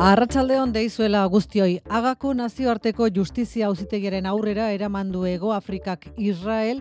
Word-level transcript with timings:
Arratsaldeon 0.00 0.70
deizuela 0.72 1.26
guztioi, 1.28 1.74
agako 1.92 2.30
nazioarteko 2.32 3.10
justizia 3.12 3.66
auzitegiaren 3.66 4.24
aurrera 4.30 4.70
eraman 4.72 5.10
du 5.12 5.26
Hego 5.28 5.50
Afrikak 5.52 6.06
Israel 6.16 6.78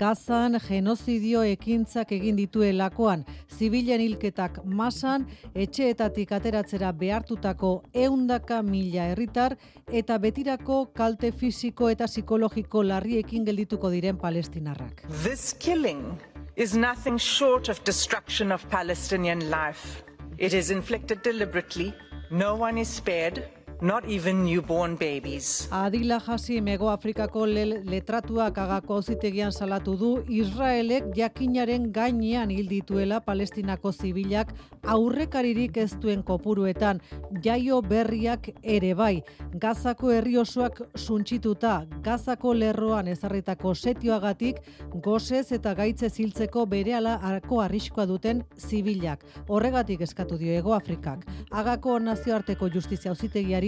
Gazan 0.00 0.58
genozidio 0.64 1.44
ekintzak 1.46 2.10
egin 2.16 2.34
dituelakoan 2.40 3.22
zibilen 3.54 4.02
hilketak 4.02 4.58
masan 4.64 5.28
etxeetatik 5.54 6.32
ateratzera 6.34 6.90
behartutako 6.90 7.70
ehundaka 7.94 8.58
mila 8.66 9.06
herritar 9.12 9.54
eta 10.02 10.18
betirako 10.18 10.80
kalte 10.96 11.30
fisiko 11.30 11.92
eta 11.94 12.10
psikologiko 12.10 12.82
larriekin 12.82 13.46
geldituko 13.46 13.92
diren 13.94 14.18
palestinarrak. 14.18 15.04
This 15.22 15.54
killing 15.54 16.18
is 16.56 16.74
nothing 16.74 17.16
short 17.16 17.68
of 17.68 17.78
destruction 17.84 18.50
of 18.50 18.66
Palestinian 18.74 19.50
life. 19.54 20.02
It 20.36 20.52
is 20.52 20.70
inflicted 20.70 21.22
deliberately 21.22 21.94
No 22.30 22.56
one 22.56 22.76
is 22.76 22.88
spared, 22.88 23.48
not 23.80 24.08
even 24.08 24.44
newborn 24.44 24.96
babies. 24.96 25.68
Adila 25.70 26.20
Hasi 26.20 26.60
Mego 26.60 26.88
Afrikako 26.88 27.46
letratuak 27.46 28.58
agako 28.58 29.02
zitegian 29.02 29.52
salatu 29.52 29.96
du 29.96 30.10
Israelek 30.28 31.04
jakinaren 31.16 31.92
gainean 31.92 32.50
hil 32.50 32.68
dituela 32.68 33.20
Palestinako 33.20 33.92
zibilak 33.92 34.54
aurrekaririk 34.82 35.76
ez 35.76 35.92
duen 36.00 36.22
kopuruetan 36.22 37.00
jaio 37.44 37.82
berriak 37.82 38.48
ere 38.62 38.94
bai. 38.94 39.22
Gazako 39.54 40.10
herri 40.10 40.36
osoak 40.38 40.80
suntsituta, 40.94 41.86
Gazako 42.02 42.54
lerroan 42.54 43.08
ezarritako 43.08 43.74
setioagatik 43.74 44.62
gozez 45.04 45.52
eta 45.52 45.74
gaitze 45.74 46.08
ziltzeko 46.08 46.66
berehala 46.66 47.18
arko 47.22 47.60
arriskoa 47.60 48.06
duten 48.06 48.42
zibilak. 48.56 49.24
Horregatik 49.48 50.00
eskatu 50.00 50.38
dio 50.38 50.52
Ego 50.52 50.72
Afrikak. 50.74 51.26
Agako 51.50 51.98
nazioarteko 51.98 52.70
justizia 52.72 53.10
auzitegiari 53.10 53.65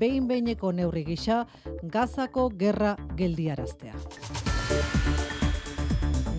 behin 0.00 0.28
behineko 0.30 0.72
neurri 0.72 1.04
gisa 1.04 1.44
Gazako 1.82 2.48
gerra 2.64 2.96
geldiaraztea. 3.16 3.94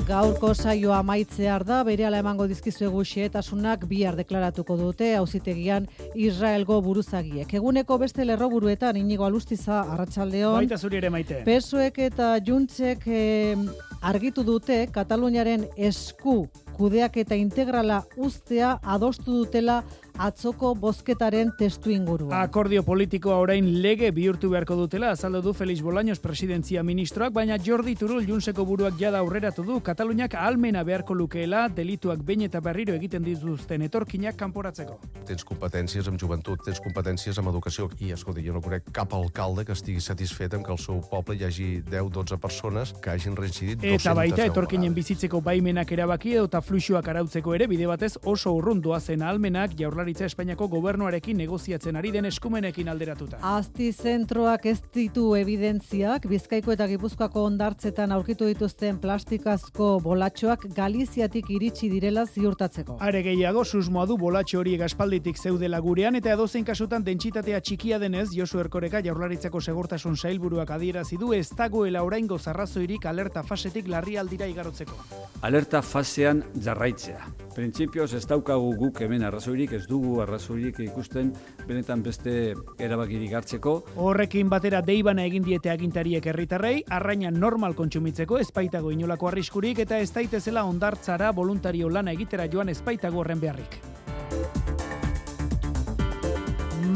Gaurko 0.07 0.53
saioa 0.55 1.01
amaitzear 1.01 1.65
da, 1.67 1.81
berehala 1.83 2.21
emango 2.23 2.45
dizkizuegu 2.47 3.01
xehetasunak 3.09 3.81
bihar 3.89 4.15
deklaratuko 4.15 4.77
dute 4.79 5.09
auzitegian 5.19 5.89
Israelgo 6.15 6.77
buruzagiek. 6.85 7.51
Eguneko 7.59 7.97
beste 7.99 8.23
lerroburuetan 8.23 8.95
inigo 9.01 9.25
alustiza 9.27 9.81
arratsaldeon. 9.97 10.61
Baita 10.61 10.77
zuri 10.79 11.01
ere 11.01 11.11
maite. 11.11 11.41
Pesoek 11.43 11.99
eta 12.05 12.29
Juntzek 12.39 13.03
eh, 13.11 13.57
argitu 13.99 14.47
dute 14.47 14.85
Kataluniaren 14.95 15.67
esku 15.75 16.45
kudeak 16.77 17.17
eta 17.23 17.35
integrala 17.35 18.03
ustea 18.17 18.77
adostu 18.83 19.41
dutela 19.41 19.81
atzoko 20.17 20.73
bozketaren 20.75 21.51
testu 21.57 21.91
inguru. 21.93 22.29
Akordio 22.33 22.81
politikoa 22.83 23.37
orain 23.41 23.67
lege 23.83 24.09
bihurtu 24.11 24.49
beharko 24.49 24.75
dutela 24.79 25.11
azaldu 25.13 25.41
du 25.45 25.53
Felix 25.53 25.81
Bolaños 25.85 26.19
presidentzia 26.19 26.83
ministroak, 26.83 27.33
baina 27.33 27.57
Jordi 27.63 27.95
Turul 27.95 28.25
Junseko 28.25 28.65
buruak 28.65 28.97
jada 28.99 29.19
aurreratu 29.19 29.63
du 29.63 29.79
Kataluniak 29.81 30.33
almena 30.35 30.83
beharko 30.83 31.13
lukeela 31.13 31.67
delituak 31.69 32.23
behin 32.25 32.47
eta 32.47 32.61
berriro 32.61 32.95
egiten 32.97 33.23
dituzten 33.23 33.85
etorkinak 33.85 34.37
kanporatzeko. 34.37 34.97
Tens 35.27 35.45
competències 35.45 36.09
amb 36.09 36.19
joventut, 36.19 36.63
tens 36.65 36.81
competències 36.81 37.37
amb 37.37 37.51
educació 37.53 37.89
i, 37.99 38.11
escolta, 38.15 38.41
jo 38.41 38.57
no 38.57 38.61
conec 38.61 38.89
cap 38.93 39.13
alcalde 39.13 39.65
que 39.65 39.77
estigui 39.77 40.01
satisfet 40.01 40.57
amb 40.57 40.65
que 40.65 40.73
el 40.73 40.81
seu 40.81 41.01
poble 41.11 41.37
hi 41.37 41.45
hagi 41.45 41.69
10-12 41.85 42.39
persones 42.41 42.93
que 43.01 43.13
hagin 43.13 43.37
reincidit 43.37 43.81
200 43.83 44.01
Eta 44.01 44.17
baita 44.17 44.49
etorkinen 44.49 44.97
bizitzeko 44.97 45.41
baimenak 45.45 45.91
erabaki 45.93 46.33
eta 46.41 46.61
fluxuak 46.67 47.07
arautzeko 47.07 47.55
ere 47.55 47.67
bide 47.67 47.87
batez 47.87 48.15
oso 48.23 48.55
urrun 48.57 48.81
doazen 48.81 49.21
almenak 49.21 49.77
jaurlar 49.77 50.07
Jaurlaritza 50.07 50.27
Espainiako 50.29 50.67
gobernuarekin 50.69 51.35
negoziatzen 51.35 51.95
ari 51.97 52.11
den 52.13 52.25
eskumenekin 52.29 52.87
alderatuta. 52.87 53.39
Azti 53.41 53.89
zentroak 53.91 54.65
ez 54.69 54.77
ditu 54.93 55.33
evidentziak, 55.35 56.27
Bizkaiko 56.29 56.71
eta 56.71 56.85
Gipuzkoako 56.87 57.43
ondartzetan 57.49 58.11
aurkitu 58.15 58.45
dituzten 58.47 58.99
plastikazko 59.03 59.87
bolatxoak 60.05 60.67
Galiziatik 60.75 61.49
iritsi 61.49 61.89
direla 61.89 62.25
ziurtatzeko. 62.25 62.99
Are 63.01 63.23
gehiago, 63.25 63.65
susmoa 63.65 64.05
du 64.05 64.17
bolatxo 64.21 64.61
horiek 64.61 64.85
aspalditik 64.85 65.37
zeudela 65.37 65.79
gurean 65.79 66.15
eta 66.15 66.31
edozein 66.37 66.63
kasutan 66.67 67.03
dentsitatea 67.03 67.59
txikia 67.59 67.99
denez, 67.99 68.29
Josu 68.35 68.61
Erkoreka 68.63 69.01
Jaurlaritzako 69.03 69.59
segurtasun 69.59 70.15
sailburuak 70.15 70.71
adierazi 70.71 71.17
du 71.17 71.33
ez 71.33 71.49
dagoela 71.57 72.03
oraingo 72.03 72.37
zarrazoirik 72.37 73.05
alerta 73.05 73.43
fasetik 73.43 73.89
larrialdira 73.91 74.47
igarotzeko. 74.47 74.95
Alerta 75.41 75.81
fasean 75.81 76.45
jarraitzea. 76.63 77.25
Printzipioz 77.55 78.11
ez 78.13 78.23
daukagu 78.29 78.73
guk 78.77 79.01
hemen 79.01 79.25
arrazoirik 79.27 79.73
ez 79.73 79.83
dugu 79.89 80.21
arrazoirik 80.21 80.79
ikusten 80.85 81.33
benetan 81.67 82.03
beste 82.05 82.53
erabakirik 82.79 83.33
hartzeko. 83.33 83.75
Horrekin 83.95 84.49
batera 84.49 84.81
deibana 84.85 85.25
egin 85.25 85.45
diete 85.47 85.73
agintariek 85.73 86.25
herritarrei, 86.25 86.81
arraina 86.89 87.31
normal 87.31 87.75
kontsumitzeko 87.75 88.39
espaitago 88.43 88.91
inolako 88.91 89.31
arriskurik 89.31 89.79
eta 89.85 89.99
ez 89.99 90.11
daitezela 90.13 90.65
ondartzara 90.65 91.31
voluntario 91.31 91.89
lana 91.89 92.13
egitera 92.13 92.49
joan 92.51 92.69
espaitago 92.69 93.23
horren 93.23 93.39
beharrik 93.41 94.76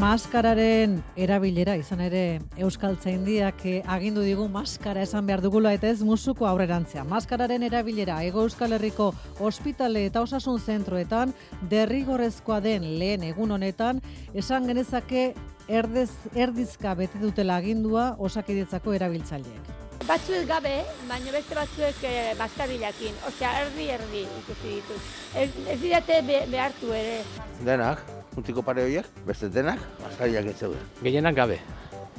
maskararen 0.02 0.96
erabilera 1.14 1.76
izan 1.78 2.00
ere 2.02 2.40
Euskal 2.58 2.96
Tzaindiak 2.98 3.60
eh, 3.70 3.74
agindu 3.94 4.24
digu 4.26 4.48
maskara 4.50 5.04
esan 5.06 5.28
behar 5.28 5.42
dugula 5.44 5.70
eta 5.76 5.86
ez 5.92 6.00
musuko 6.02 6.48
aurrerantzea. 6.48 7.04
Maskararen 7.06 7.62
erabilera 7.62 8.16
Ego 8.26 8.42
Euskal 8.42 8.74
Herriko 8.74 9.12
ospitale 9.38 10.02
eta 10.08 10.24
osasun 10.26 10.58
zentroetan 10.58 11.34
derrigorrezkoa 11.70 12.58
den 12.64 12.88
lehen 12.98 13.22
egun 13.28 13.54
honetan 13.54 14.00
esan 14.34 14.66
genezake 14.66 15.22
erdez, 15.68 16.10
erdizka 16.34 16.96
bete 16.98 17.22
dutela 17.22 17.60
agindua 17.62 18.16
osakidetzako 18.18 18.96
erabiltzaileek. 18.98 19.70
Batzuek 20.08 20.48
gabe, 20.50 20.80
baina 21.06 21.30
beste 21.30 21.54
batzuek 21.54 22.02
e, 22.08 22.16
maskarilakin, 22.40 23.22
osea 23.30 23.54
erdi 23.60 23.86
erdi 24.00 24.26
ikusi 24.40 24.80
ditut. 24.80 25.14
Ez, 25.44 25.48
ez 25.76 25.78
didate 25.84 26.18
behartu 26.26 26.90
ere. 26.90 27.20
Denak, 27.62 28.02
mutiko 28.36 28.62
pare 28.64 28.84
horiek, 28.86 29.08
beste 29.26 29.48
denak, 29.52 29.80
maskariak 30.02 30.48
ez 30.52 30.56
zeuden. 30.58 30.90
Gehienak 31.02 31.36
gabe, 31.36 31.58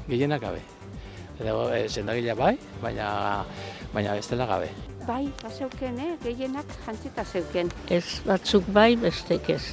gehienak 0.07 0.41
gabe. 0.41 0.61
Edo, 1.39 1.69
e, 1.73 1.87
zendagila 1.89 2.35
bai, 2.37 2.57
baina, 2.81 3.07
baina 3.93 4.13
bestela 4.19 4.45
gabe. 4.49 4.69
Bai, 5.07 5.25
bazeuken, 5.41 5.97
eh? 5.99 6.11
gehienak 6.23 6.69
jantzita 6.85 7.25
zeuken. 7.25 7.71
Ez 7.89 8.21
batzuk 8.27 8.69
bai, 8.75 8.93
bestek 9.01 9.49
ez. 9.55 9.63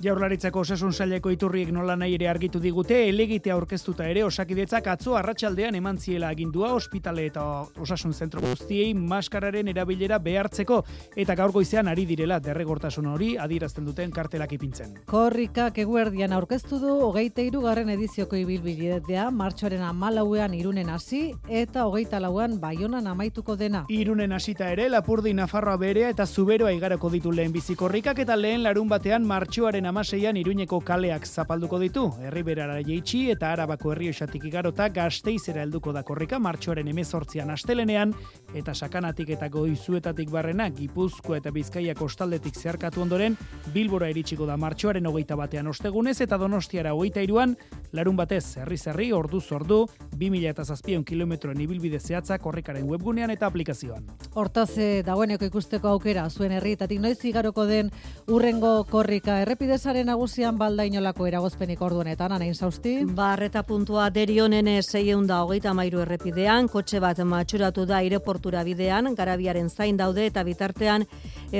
Jaurlaritzako 0.00 0.62
osasun 0.64 0.94
saileko 0.96 1.28
iturriek 1.34 1.68
nola 1.76 1.92
nahi 1.92 2.14
ere 2.16 2.28
argitu 2.30 2.56
digute, 2.60 3.02
elegitea 3.10 3.52
aurkeztuta 3.52 4.06
ere 4.08 4.22
osakidetzak 4.24 4.86
atzo 4.88 5.12
arratsaldean 5.18 5.74
eman 5.76 5.98
ziela 6.00 6.30
agindua 6.32 6.70
ospitale 6.72 7.26
eta 7.28 7.42
osasun 7.76 8.14
zentro 8.14 8.40
guztiei 8.40 8.94
maskararen 8.94 9.68
erabilera 9.68 10.16
behartzeko 10.18 10.78
eta 11.20 11.36
gaur 11.36 11.52
goizean 11.52 11.90
ari 11.92 12.06
direla 12.08 12.38
derregortasun 12.40 13.10
hori 13.12 13.34
adierazten 13.36 13.84
duten 13.84 14.10
kartelak 14.10 14.54
ipintzen. 14.56 14.94
Korrikak 15.10 15.82
eguerdian 15.84 16.32
aurkeztu 16.32 16.80
du 16.80 16.94
hogeita 17.10 17.44
garren 17.60 17.88
edizioko 17.92 18.36
ibilbidea 18.36 19.30
martxoaren 19.30 19.82
amalauean 19.82 20.54
irunen 20.54 20.88
hasi 20.88 21.34
eta 21.48 21.84
hogeita 21.84 22.20
lauan 22.20 22.58
baionan 22.60 23.06
amaituko 23.06 23.56
dena. 23.56 23.84
Irunen 23.88 24.32
hasita 24.32 24.70
ere 24.72 24.88
Lapurdi 24.88 25.34
Nafarroa 25.34 25.76
berea 25.76 26.08
eta 26.08 26.26
Zuberoa 26.26 26.72
igaroko 26.72 27.10
ditu 27.10 27.32
lehen 27.32 27.52
bizikorrikak 27.52 28.18
eta 28.24 28.36
lehen 28.36 28.62
larun 28.62 28.88
batean 28.88 29.26
martxoaren 29.26 29.89
amaseian 29.90 30.36
iruñeko 30.38 30.78
kaleak 30.86 31.26
zapalduko 31.26 31.78
ditu. 31.82 32.04
Herriberara 32.22 32.78
jeitsi 32.86 33.24
eta 33.32 33.50
arabako 33.52 33.90
herri 33.92 34.10
osatik 34.12 34.44
igarota 34.46 34.86
gazteizera 34.94 35.64
helduko 35.64 35.92
da 35.92 36.04
korrika 36.06 36.38
martxoaren 36.38 36.88
emezortzian 36.92 37.50
astelenean 37.50 38.14
eta 38.54 38.74
sakanatik 38.74 39.32
eta 39.34 39.48
goizuetatik 39.50 40.30
barrena 40.30 40.68
gipuzko 40.70 41.34
eta 41.34 41.50
bizkaia 41.50 41.96
kostaldetik 41.98 42.54
zeharkatu 42.54 43.02
ondoren 43.02 43.36
bilbora 43.74 44.10
iritsiko 44.14 44.46
da 44.46 44.56
martxoaren 44.56 45.06
hogeita 45.10 45.36
batean 45.36 45.70
ostegunez 45.72 46.20
eta 46.20 46.38
donostiara 46.38 46.94
hogeita 46.94 47.26
iruan 47.26 47.56
larun 47.92 48.16
batez 48.16 48.44
herri 48.62 48.78
zerri 48.78 49.10
ordu 49.12 49.40
zordu 49.40 49.80
2000 50.14 50.54
eta 50.54 50.64
zazpion 50.64 51.04
kilometroen 51.04 51.60
ibilbide 51.66 51.98
zehatza 51.98 52.38
korrikaren 52.38 52.86
webgunean 52.86 53.34
eta 53.34 53.50
aplikazioan. 53.50 54.06
Hortaz 54.34 54.70
eh, 54.78 55.02
dagoeneko 55.06 55.50
ikusteko 55.50 55.90
aukera 55.96 56.28
zuen 56.30 56.54
herrietatik 56.54 57.02
noiz 57.02 57.18
igaroko 57.24 57.66
den 57.66 57.90
urrengo 58.28 58.84
korrika 58.90 59.40
errepide 59.42 59.79
Sare 59.80 60.02
nagusian 60.04 60.58
balda 60.60 60.84
inolako 60.84 61.24
eragozpenik 61.24 61.80
orduanetan, 61.80 62.34
anain 62.36 62.52
zausti? 62.52 62.90
Barreta 63.16 63.62
puntua 63.64 64.10
derionen 64.12 64.68
zeieun 64.82 65.24
da 65.26 65.38
hogeita 65.40 65.72
mairu 65.72 66.02
errepidean, 66.04 66.68
kotxe 66.68 67.00
bat 67.00 67.22
matxuratu 67.24 67.86
da 67.88 68.02
aireportura 68.04 68.60
bidean, 68.66 69.14
garabiaren 69.16 69.70
zain 69.70 69.96
daude 69.96 70.26
eta 70.28 70.44
bitartean 70.44 71.06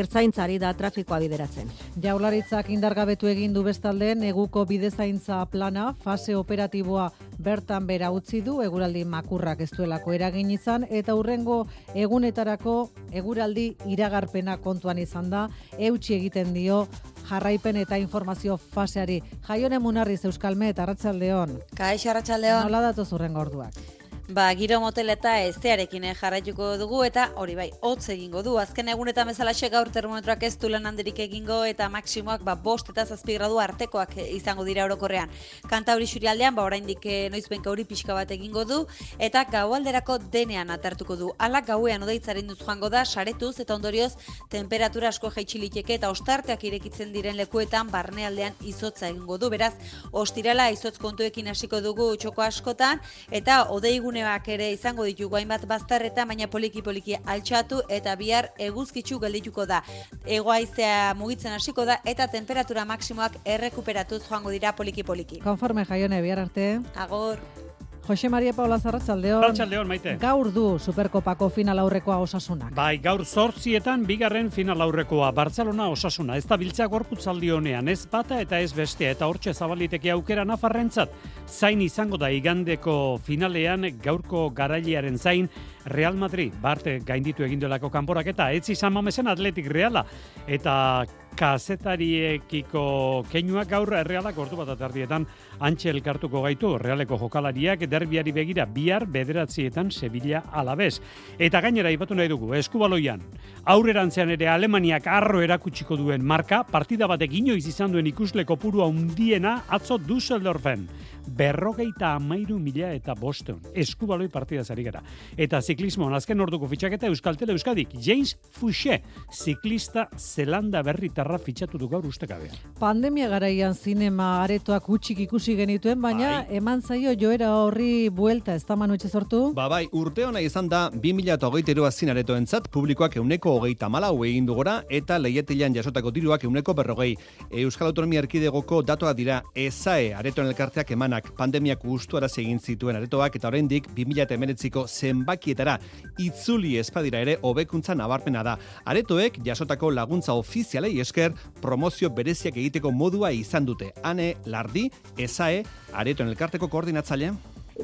ertzaintzari 0.03 0.59
da 0.61 0.75
trafikoa 0.77 1.19
bideratzen. 1.25 1.73
Jaularitzak 1.97 2.69
indargabetu 2.69 3.31
egin 3.31 3.57
du 3.57 3.65
bestalde 3.65 4.13
neguko 4.15 4.67
bidezaintza 4.69 5.41
plana, 5.49 5.95
fase 6.05 6.37
operatiboa 6.37 7.09
bertan 7.41 7.87
bera 7.89 8.11
utzi 8.13 8.43
du 8.45 8.61
eguraldi 8.61 9.07
makurrak 9.09 9.63
ez 9.65 9.71
duelako 9.73 10.13
eragin 10.13 10.51
izan 10.53 10.85
eta 10.91 11.15
hurrengo 11.17 11.63
egunetarako 11.95 12.75
eguraldi 13.17 13.71
iragarpena 13.89 14.59
kontuan 14.61 15.01
izan 15.01 15.31
da 15.33 15.47
eutxi 15.79 16.19
egiten 16.19 16.53
dio 16.53 16.85
jarraipen 17.31 17.79
eta 17.85 17.99
informazio 18.01 18.59
faseari. 18.59 19.21
Jaione 19.49 19.79
Munarriz 19.79 20.25
Euskalmet, 20.25 20.79
Arratsaldeon. 20.79 21.57
Kaix 21.79 22.07
Arratsaldeon. 22.07 22.67
Nola 22.67 22.85
datoz 22.91 23.11
hurrengo 23.13 23.47
orduak? 23.47 24.00
Ba, 24.31 24.45
giro 24.55 24.77
motel 24.79 25.11
eta 25.11 25.33
ezearekin 25.43 26.05
eh, 26.07 26.13
jarraituko 26.15 26.77
dugu 26.79 27.01
eta 27.03 27.25
hori 27.43 27.57
bai, 27.59 27.65
hotz 27.83 28.13
egingo 28.13 28.45
du. 28.47 28.53
Azken 28.63 28.87
egunetan 28.93 29.27
bezalaxe 29.27 29.67
gaur 29.73 29.89
termometroak 29.91 30.45
ez 30.47 30.53
du 30.63 30.69
lan 30.71 30.85
handirik 30.87 31.19
egingo 31.25 31.57
eta 31.67 31.89
maksimoak 31.91 32.45
ba, 32.47 32.55
bost 32.55 32.93
eta 32.93 33.03
zazpi 33.03 33.35
gradu 33.35 33.59
artekoak 33.59 34.13
eh, 34.23 34.29
izango 34.37 34.63
dira 34.69 34.85
orokorrean. 34.87 35.33
Kanta 35.67 35.97
hori 35.99 36.07
aldean, 36.29 36.55
ba, 36.55 36.63
oraindik 36.63 37.07
eh, 37.07 37.29
noiz 37.33 37.49
benka 37.51 37.71
hori 37.73 37.85
pixka 37.85 38.15
bat 38.15 38.31
egingo 38.31 38.65
du 38.65 38.87
eta 39.19 39.43
gaualderako 39.51 40.19
denean 40.31 40.71
atartuko 40.71 41.17
du. 41.17 41.33
Ala 41.37 41.63
gauean 41.63 42.03
odeitzaren 42.07 42.47
duz 42.47 42.61
joango 42.61 42.89
da, 42.89 43.05
saretuz 43.05 43.59
eta 43.59 43.75
ondorioz 43.75 44.15
temperatura 44.49 45.09
asko 45.09 45.33
jaitxiliteke 45.35 45.95
eta 45.95 46.11
ostarteak 46.11 46.63
irekitzen 46.71 47.11
diren 47.13 47.37
lekuetan 47.37 47.91
barnealdean 47.91 48.55
izotza 48.63 49.09
egingo 49.09 49.39
du. 49.39 49.51
Beraz, 49.51 49.75
ostirala 50.13 50.71
izotz 50.71 50.99
kontuekin 51.03 51.49
hasiko 51.49 51.81
dugu 51.81 52.15
txoko 52.15 52.47
askotan 52.47 53.03
eta 53.33 53.65
odeigune 53.75 54.20
guneak 54.21 54.49
ere 54.53 54.71
izango 54.73 55.05
ditugu 55.09 55.37
hainbat 55.39 55.65
bazterreta, 55.69 56.27
baina 56.29 56.49
poliki 56.53 56.83
poliki 56.83 57.17
altxatu 57.25 57.81
eta 57.89 58.15
bihar 58.17 58.51
eguzkitzu 58.59 59.19
geldituko 59.21 59.67
da. 59.67 59.83
Egoaizea 60.27 61.15
mugitzen 61.15 61.53
hasiko 61.53 61.85
da 61.85 62.01
eta 62.05 62.29
temperatura 62.29 62.85
maksimoak 62.85 63.41
errekuperatuz 63.45 64.23
joango 64.29 64.51
dira 64.51 64.75
poliki 64.77 65.03
poliki. 65.03 65.41
Konforme 65.41 65.85
jaione 65.85 66.23
bihar 66.23 66.47
arte. 66.47 66.81
Agor. 66.95 67.70
Jose 68.07 68.29
Maria 68.29 68.53
Paula 68.53 68.79
Zarratzaldeon. 68.81 69.43
Zarratzaldeon, 69.43 69.89
maite. 69.89 70.17
Gaur 70.21 70.51
du 70.53 70.79
Superkopako 70.79 71.49
final 71.51 71.79
aurrekoa 71.79 72.19
osasunak. 72.25 72.73
Bai, 72.75 72.99
gaur 72.99 73.25
zortzietan 73.25 74.07
bigarren 74.07 74.51
final 74.51 74.81
aurrekoa 74.81 75.31
Barcelona 75.37 75.89
osasuna. 75.93 76.37
Ez 76.37 76.47
da 76.49 76.57
biltzea 76.61 76.89
gorputzaldi 76.91 77.51
honean, 77.55 77.89
ez 77.89 78.07
bata 78.11 78.41
eta 78.41 78.59
ez 78.61 78.73
bestea, 78.75 79.13
eta 79.15 79.29
hortxe 79.31 79.55
zabaliteke 79.55 80.11
aukera 80.11 80.45
nafarrentzat. 80.45 81.13
Zain 81.47 81.81
izango 81.85 82.19
da 82.19 82.31
igandeko 82.35 83.21
finalean 83.25 83.87
gaurko 84.03 84.49
garailearen 84.51 85.19
zain 85.19 85.49
Real 85.85 86.17
Madrid, 86.17 86.53
barte 86.61 86.99
gainditu 87.07 87.45
eginduelako 87.47 87.91
kanporak 87.91 88.27
eta 88.35 88.51
etzi 88.53 88.75
San 88.75 88.93
Mamesen 88.93 89.29
Atletik 89.29 89.71
Reala. 89.71 90.05
Eta 90.47 91.05
kazetariekiko 91.37 92.83
keinuak 93.31 93.69
gaur 93.71 93.93
errealak 94.01 94.39
ordu 94.39 94.59
bat 94.61 94.73
atardietan 94.75 95.27
antxe 95.61 95.91
elkartuko 95.91 96.43
gaitu. 96.45 96.73
Realeko 96.79 97.19
jokalariak 97.21 97.87
derbiari 97.91 98.33
begira 98.33 98.67
bihar 98.67 99.07
bederatzietan 99.07 99.91
Sevilla 99.91 100.45
alabez. 100.53 101.01
Eta 101.39 101.61
gainera 101.61 101.91
ibatu 101.91 102.15
nahi 102.15 102.29
dugu, 102.29 102.55
eskubaloian, 102.55 103.23
aurrerantzean 103.65 104.31
ere 104.37 104.49
Alemaniak 104.49 105.07
arro 105.07 105.43
erakutsiko 105.43 105.97
duen 105.97 106.25
marka, 106.25 106.63
partida 106.65 107.09
batek 107.11 107.39
inoiz 107.43 107.67
izan 107.67 107.93
duen 107.93 108.07
ikusle 108.07 108.45
kopurua 108.45 108.87
undiena 108.87 109.63
atzo 109.69 109.99
Dusseldorfen 109.99 110.89
berrogeita 111.27 112.15
amairu 112.15 112.59
mila 112.59 112.93
eta 112.95 113.15
bosteun. 113.15 113.61
Eskubaloi 113.75 114.29
partida 114.29 114.65
zari 114.65 114.85
gara. 114.85 115.03
Eta 115.37 115.61
ziklismo, 115.61 116.09
azken 116.15 116.41
orduko 116.41 116.69
fitxaketa 116.69 117.07
Euskaltele 117.07 117.53
Euskadik, 117.53 117.95
James 118.01 118.37
Fouché, 118.59 119.03
ziklista 119.33 120.09
Zelanda 120.17 120.83
berritarra 120.83 121.39
fitxatu 121.39 121.79
du 121.79 121.89
gaur 121.89 122.07
ustekabea. 122.07 122.53
Pandemia 122.81 123.29
garaian 123.29 123.75
zinema 123.75 124.43
aretoak 124.43 124.89
utxik 124.89 125.21
ikusi 125.27 125.57
genituen, 125.57 126.01
baina 126.01 126.31
bai. 126.31 126.57
eman 126.57 126.83
zaio 126.83 127.15
joera 127.19 127.51
horri 127.57 128.09
buelta 128.09 128.55
ez 128.55 128.65
da 128.65 128.77
manu 128.77 128.97
sortu? 128.99 129.53
Ba 129.55 129.69
bai, 129.69 129.87
urte 129.93 130.25
hona 130.25 130.41
izan 130.41 130.69
da 130.69 130.91
2008 130.91 131.87
azin 131.87 132.11
aretoentzat 132.11 132.69
publikoak 132.71 133.17
euneko 133.17 133.57
hogeita 133.59 133.89
malau 133.89 134.25
egin 134.25 134.47
dugora 134.47 134.83
eta 134.89 135.19
leietilean 135.19 135.75
jasotako 135.75 136.11
diruak 136.11 136.45
euneko 136.45 136.75
berrogei. 136.75 137.17
Euskal 137.51 137.89
Autonomia 137.89 138.21
Erkidegoko 138.21 138.83
datoa 138.83 139.13
dira 139.15 139.43
ezae 139.55 140.15
aretoen 140.15 140.47
elkarteak 140.47 140.91
emanak 140.91 141.20
pandemiak 141.37 141.61
pandemiak 141.61 141.83
gustu 141.83 142.17
egin 142.41 142.59
zituen 142.59 142.97
aretoak 142.97 143.37
eta 143.37 143.49
oraindik 143.49 143.89
2019ko 143.95 144.87
zenbakietara 144.89 145.79
itzuli 146.19 146.77
espadira 146.79 147.21
ere 147.21 147.37
hobekuntza 147.43 147.95
nabarmena 147.95 148.43
da. 148.43 148.57
Aretoek 148.85 149.41
jasotako 149.45 149.91
laguntza 149.91 150.33
ofizialei 150.35 151.01
esker 151.01 151.33
promozio 151.61 152.11
bereziak 152.11 152.57
egiteko 152.57 152.91
modua 152.93 153.33
izan 153.33 153.67
dute. 153.67 153.93
Ane 154.03 154.37
Lardi, 154.47 154.91
Esae, 155.19 155.65
Aretoen 155.93 156.29
elkarteko 156.31 156.69
koordinatzaile 156.69 157.33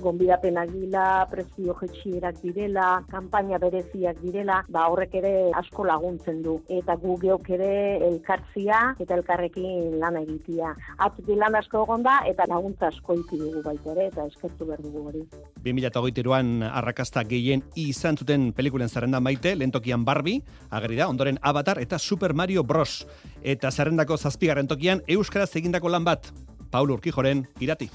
gonbidapen 0.02 0.58
agila, 0.58 1.26
prezio 1.30 1.74
jetxierak 1.80 2.40
direla, 2.42 3.02
kanpaina 3.10 3.58
bereziak 3.62 4.20
direla, 4.22 4.62
ba 4.68 4.86
horrek 4.90 5.14
ere 5.20 5.32
asko 5.56 5.84
laguntzen 5.86 6.42
du. 6.42 6.56
Eta 6.68 6.96
gu 7.00 7.16
geok 7.22 7.50
ere 7.56 7.70
elkartzia 8.08 8.80
eta 9.00 9.16
elkarrekin 9.18 9.98
lan 10.00 10.18
egitia. 10.22 10.72
Atzuti 11.06 11.36
lan 11.38 11.56
asko 11.60 11.84
egon 11.84 12.04
da 12.06 12.18
eta 12.28 12.48
laguntza 12.50 12.90
asko 12.92 13.16
iti 13.20 13.38
dugu 13.40 13.62
baita 13.64 13.92
ere 13.94 14.08
eta 14.12 14.26
eskertu 14.30 14.68
behar 14.68 14.82
dugu 14.84 15.06
hori. 15.08 15.24
2008an 15.64 16.68
arrakasta 16.70 17.24
gehien 17.24 17.64
izan 17.74 18.16
zuten 18.16 18.50
pelikulen 18.56 18.88
zerrenda 18.88 19.20
maite, 19.20 19.54
lentokian 19.56 20.04
Barbie, 20.04 20.42
ageri 20.70 21.00
da, 21.00 21.08
ondoren 21.08 21.40
Avatar 21.42 21.80
eta 21.82 21.98
Super 21.98 22.34
Mario 22.34 22.64
Bros. 22.64 23.06
Eta 23.42 23.70
zerrendako 23.70 24.16
zazpigarren 24.16 24.68
tokian 24.68 25.02
Euskaraz 25.08 25.50
egindako 25.56 25.90
lan 25.92 26.04
bat, 26.04 26.30
Paul 26.70 26.90
Urkijoren 26.90 27.46
irati. 27.60 27.90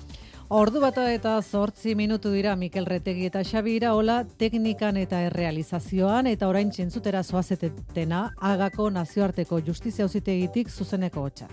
Ordu 0.51 0.81
bata 0.83 1.05
eta 1.07 1.37
zortzi 1.41 1.93
minutu 1.95 2.33
dira 2.35 2.57
Mikel 2.59 2.83
Retegi 2.83 3.29
eta 3.29 3.39
Xabi 3.47 3.77
Iraola 3.77 4.17
teknikan 4.41 4.97
eta 4.99 5.21
errealizazioan 5.29 6.27
eta 6.27 6.49
orain 6.51 6.73
txentzutera 6.75 7.21
zoazetetena 7.23 8.19
agako 8.49 8.89
nazioarteko 8.91 9.61
justizia 9.69 10.03
auzitegitik 10.09 10.67
zuzeneko 10.67 11.23
hotxa. 11.23 11.47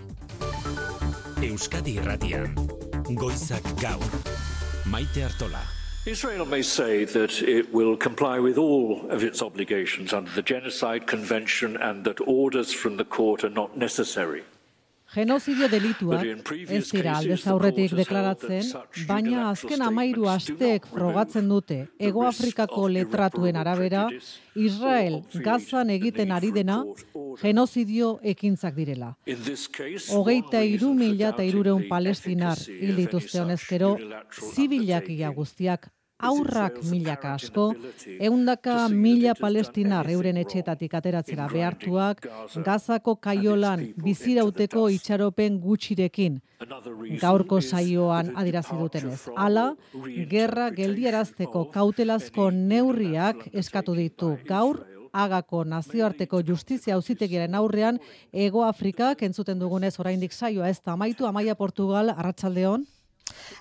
Euskadi 1.47 1.95
Irratian, 2.01 2.51
Goizak 3.15 3.71
Gaur, 3.79 4.03
Maite 4.91 5.23
Artola. 5.29 5.63
Israel 6.05 6.43
may 6.45 6.61
say 6.61 7.05
that 7.05 7.41
it 7.41 7.73
will 7.73 7.95
comply 7.95 8.37
with 8.37 8.57
all 8.57 9.09
of 9.09 9.23
its 9.23 9.41
obligations 9.41 10.11
under 10.11 10.31
the 10.35 10.43
Genocide 10.43 11.07
Convention 11.07 11.77
and 11.77 12.03
that 12.03 12.19
orders 12.27 12.73
from 12.73 12.97
the 12.97 13.05
court 13.05 13.45
are 13.45 13.55
not 13.61 13.77
necessary. 13.77 14.43
Genozidio 15.09 15.67
delituak 15.71 16.51
ez 16.69 16.83
dira 16.91 17.15
aldez 17.17 17.39
aurretik 17.49 17.95
deklaratzen, 17.97 18.67
baina 19.09 19.47
azken 19.49 19.81
amairu 19.81 20.27
asteek 20.29 20.85
frogatzen 20.91 21.49
dute 21.49 21.79
Ego 21.97 22.25
Afrikako 22.27 22.87
letratuen 22.93 23.57
arabera, 23.57 24.05
Israel 24.53 25.19
gazan 25.45 25.89
egiten 25.95 26.31
ari 26.31 26.51
dena 26.53 26.83
genozidio 27.41 28.17
ekintzak 28.33 28.75
direla. 28.77 29.15
Hogeita 30.13 30.61
iru 30.75 30.93
mila 30.93 31.33
eta 31.33 31.45
irureun 31.47 31.87
palestinar 31.89 32.61
hil 32.69 32.95
dituzte 33.01 33.41
honezkero, 33.41 33.95
zibilak 34.53 35.09
guztiak 35.35 35.89
aurrak 36.19 36.81
milaka 36.83 37.33
asko, 37.37 37.69
eundaka 38.19 38.75
mila 38.89 39.33
palestina 39.39 40.01
euren 40.15 40.37
etxetatik 40.41 40.93
ateratzera 40.99 41.47
behartuak, 41.51 42.25
gazako 42.65 43.15
kaiolan 43.23 43.85
bizirauteko 44.03 44.87
itxaropen 44.97 45.59
gutxirekin, 45.63 46.39
gaurko 47.21 47.61
saioan 47.61 48.33
adirazi 48.35 48.77
dutenez. 48.81 49.19
Hala, 49.35 49.73
gerra 50.29 50.69
geldiarazteko 50.75 51.65
kautelazko 51.73 52.51
neurriak 52.51 53.47
eskatu 53.53 53.95
ditu. 53.95 54.37
gaur, 54.45 54.85
agako 55.13 55.63
nazioarteko 55.63 56.41
justizia 56.45 56.95
auzitegiaren 56.95 57.55
aurrean, 57.55 57.99
Ego 58.33 58.63
Afrikak 58.63 59.23
entzuten 59.23 59.59
dugunez 59.59 59.95
oraindik 59.99 60.33
saioa 60.33 60.69
ez 60.69 60.79
da 60.85 60.93
amaitu, 60.93 61.25
amaia 61.25 61.55
Portugal, 61.55 62.09
arratsaldeon. 62.15 62.85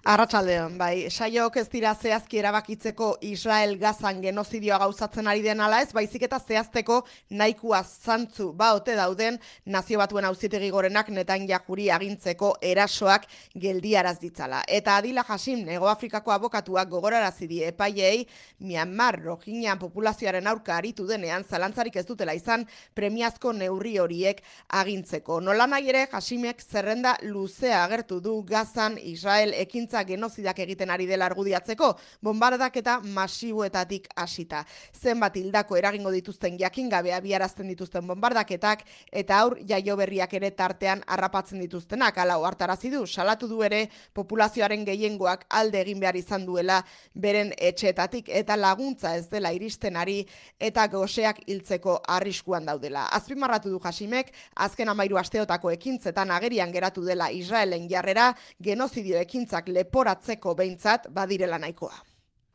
Arratsaldeon, 0.09 0.79
bai, 0.79 1.09
saiok 1.11 1.57
ez 1.61 1.67
dira 1.69 1.95
zehazki 1.95 2.39
erabakitzeko 2.41 3.11
Israel 3.29 3.75
gazan 3.79 4.23
genozidioa 4.23 4.79
gauzatzen 4.85 5.27
ari 5.29 5.43
den 5.45 5.61
ala 5.61 5.83
ez, 5.83 5.91
baizik 5.93 6.23
eta 6.29 6.39
zehazteko 6.39 7.03
nahikoa 7.31 7.83
zantzu 7.85 8.53
ba 8.57 8.73
ote 8.77 8.95
dauden 8.97 9.39
nazio 9.67 9.99
batuen 9.99 10.25
auzitegi 10.25 10.71
gorenak 10.71 11.11
netan 11.13 11.47
jakuri 11.49 11.91
agintzeko 11.91 12.55
erasoak 12.63 13.27
geldiaraz 13.55 14.19
ditzala. 14.23 14.63
Eta 14.69 14.97
Adila 14.97 15.25
Hasim, 15.29 15.65
Nego 15.67 15.89
Afrikako 15.89 16.33
abokatuak 16.33 16.89
gogorarazi 16.89 17.49
die 17.51 17.67
epaiei, 17.69 18.27
Myanmar 18.61 19.21
Rohingya 19.25 19.77
populazioaren 19.79 20.47
aurka 20.47 20.77
aritu 20.77 21.07
denean 21.07 21.45
zalantzarik 21.45 21.97
ez 21.97 22.07
dutela 22.07 22.35
izan 22.35 22.65
premiazko 22.95 23.53
neurri 23.53 23.99
horiek 23.99 24.43
agintzeko. 24.81 25.41
Nola 25.41 25.67
nahi 25.67 25.93
ere 25.93 26.07
Hasimek 26.13 26.63
zerrenda 26.63 27.17
luzea 27.23 27.85
agertu 27.85 28.21
du 28.21 28.43
gazan 28.49 28.99
Israel 29.03 29.55
ekintza 29.59 30.05
genozidak 30.09 30.59
egiten 30.65 30.91
ari 30.91 31.07
dela 31.07 31.27
argudiatzeko, 31.27 31.93
bombardaketa 32.23 32.99
masiboetatik 33.03 34.09
hasita. 34.17 34.65
Zenbat 34.95 35.37
hildako 35.37 35.77
eragingo 35.77 36.11
dituzten 36.15 36.59
jakin 36.59 36.89
gabe 36.89 37.13
abiarazten 37.15 37.69
dituzten 37.69 38.07
bombardaketak 38.07 38.85
eta 39.13 39.41
aur 39.43 39.59
jaio 39.69 39.97
berriak 39.97 40.35
ere 40.35 40.51
tartean 40.51 41.03
harrapatzen 41.07 41.61
dituztenak. 41.61 42.19
Hala 42.19 42.39
hartarazi 42.49 42.91
du 42.91 43.07
salatu 43.07 43.49
du 43.49 43.63
ere 43.63 43.89
populazioaren 44.15 44.85
gehiengoak 44.87 45.47
alde 45.51 45.81
egin 45.81 46.01
behar 46.01 46.17
izan 46.17 46.47
duela 46.47 46.81
beren 47.15 47.53
etxeetatik 47.57 48.29
eta 48.29 48.57
laguntza 48.57 49.15
ez 49.17 49.29
dela 49.29 49.53
iristen 49.53 49.97
ari 49.97 50.19
eta 50.59 50.87
goseak 50.89 51.43
hiltzeko 51.47 51.99
arriskuan 52.17 52.67
daudela. 52.67 53.07
Azpimarratu 53.19 53.71
du 53.71 53.81
Jasimek 53.85 54.33
azken 54.55 54.89
amairu 54.89 55.19
asteotako 55.19 55.73
ekintzetan 55.75 56.31
agerian 56.31 56.73
geratu 56.73 57.05
dela 57.05 57.31
Israelen 57.33 57.89
jarrera 57.91 58.33
genozidio 58.63 59.19
ekintzak 59.49 59.69
leporatzeko 59.69 60.55
behintzat 60.55 61.09
badirela 61.11 61.59
nahikoa. 61.59 61.95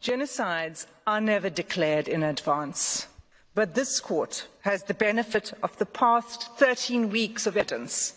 Genocides 0.01 0.87
are 1.05 1.21
never 1.21 1.49
declared 1.49 2.07
in 2.07 2.23
advance. 2.23 3.07
But 3.55 3.73
this 3.73 4.01
court 4.01 4.47
has 4.61 4.83
the 4.83 4.93
benefit 4.93 5.53
of 5.61 5.77
the 5.77 5.85
past 5.85 6.49
13 6.57 7.11
weeks 7.11 7.47
of 7.47 7.57
evidence 7.57 8.13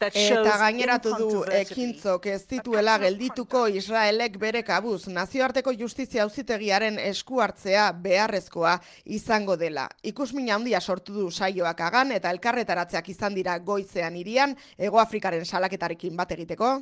Eta 0.00 0.54
gaineratu 0.56 1.10
du 1.18 1.40
ekintzok 1.52 2.26
ez 2.32 2.46
dituela 2.48 2.94
geldituko 3.02 3.66
Israelek 3.68 4.38
bere 4.40 4.62
kabuz 4.64 5.10
nazioarteko 5.12 5.74
justizia 5.76 6.22
auzitegiaren 6.24 6.96
esku 7.04 7.42
hartzea 7.44 7.90
beharrezkoa 7.92 8.78
izango 9.04 9.58
dela. 9.60 9.84
Ikusmina 10.02 10.54
handia 10.56 10.80
sortu 10.80 11.12
du 11.12 11.26
saioak 11.30 11.84
agan 11.84 12.16
eta 12.16 12.32
elkarretaratzeak 12.32 13.12
izan 13.12 13.36
dira 13.36 13.58
goizean 13.58 14.16
irian, 14.16 14.56
Ego 14.78 15.04
Afrikaren 15.04 15.44
salaketarekin 15.44 16.16
bat 16.16 16.32
egiteko. 16.32 16.72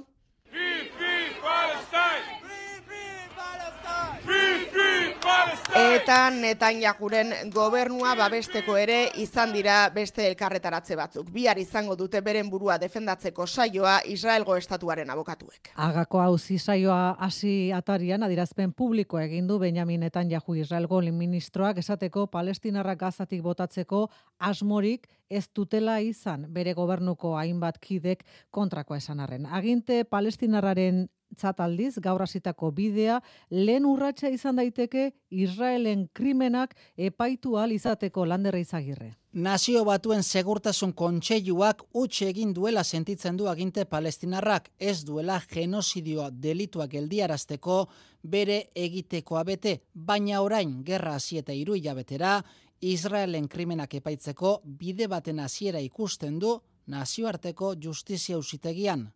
Eta 5.78 6.30
Netanyahuren 6.32 7.50
gobernua 7.52 8.14
babesteko 8.16 8.76
ere 8.80 8.96
izan 9.20 9.52
dira 9.52 9.76
beste 9.94 10.24
elkarretaratze 10.26 10.96
batzuk. 10.96 11.28
Bihar 11.32 11.58
izango 11.60 11.96
dute 11.96 12.20
beren 12.24 12.48
burua 12.50 12.78
defendatzeko 12.80 13.46
saioa 13.46 13.98
Israelgo 14.08 14.56
estatuaren 14.56 15.10
abokatuek. 15.10 15.72
Agako 15.76 16.22
hauzi 16.22 16.58
saioa 16.58 17.16
hasi 17.18 17.72
atarian 17.72 18.22
adirazpen 18.22 18.72
publiko 18.72 19.20
egin 19.20 19.46
du 19.46 19.58
Benjamin 19.58 20.00
Netanyahu 20.00 20.56
Israelgo 20.56 21.02
ministroak 21.02 21.78
esateko 21.78 22.26
Palestinarrak 22.26 22.98
gazatik 22.98 23.42
botatzeko 23.42 24.08
asmorik 24.38 25.06
ez 25.30 25.46
dutela 25.54 26.00
izan 26.00 26.46
bere 26.52 26.72
gobernuko 26.74 27.36
hainbat 27.36 27.78
kidek 27.78 28.24
kontrakoa 28.50 28.96
esan 28.96 29.20
arren. 29.20 29.46
Aginte 29.46 30.04
Palestinarraren 30.04 31.08
txataldiz, 31.36 31.98
gaur 32.00 32.22
hasitako 32.22 32.70
bidea, 32.72 33.20
lehen 33.50 33.86
urratsa 33.86 34.28
izan 34.32 34.56
daiteke 34.56 35.12
Israelen 35.30 36.08
krimenak 36.12 36.74
epaitu 36.96 37.56
al 37.58 37.72
izateko 37.72 38.24
landerra 38.24 38.58
izagirre. 38.58 39.14
Nazio 39.32 39.84
batuen 39.84 40.22
segurtasun 40.22 40.94
kontseiluak 40.96 41.84
utxe 42.00 42.30
egin 42.30 42.54
duela 42.56 42.82
sentitzen 42.84 43.36
du 43.36 43.46
aginte 43.46 43.84
palestinarrak, 43.84 44.70
ez 44.78 45.04
duela 45.04 45.40
genozidioa 45.50 46.30
delituak 46.32 46.90
geldiarazteko 46.90 47.82
bere 48.22 48.64
egitekoa 48.74 49.44
bete, 49.44 49.80
baina 49.94 50.40
orain 50.42 50.80
gerra 50.84 51.14
hasi 51.14 51.38
eta 51.38 51.52
hiru 51.52 51.76
hilabetera, 51.76 52.40
Israelen 52.80 53.48
krimenak 53.48 53.94
epaitzeko 53.94 54.60
bide 54.64 55.08
baten 55.08 55.40
hasiera 55.40 55.80
ikusten 55.82 56.38
du 56.38 56.60
nazioarteko 56.86 57.74
justizia 57.74 58.38
usitegian. 58.38 59.12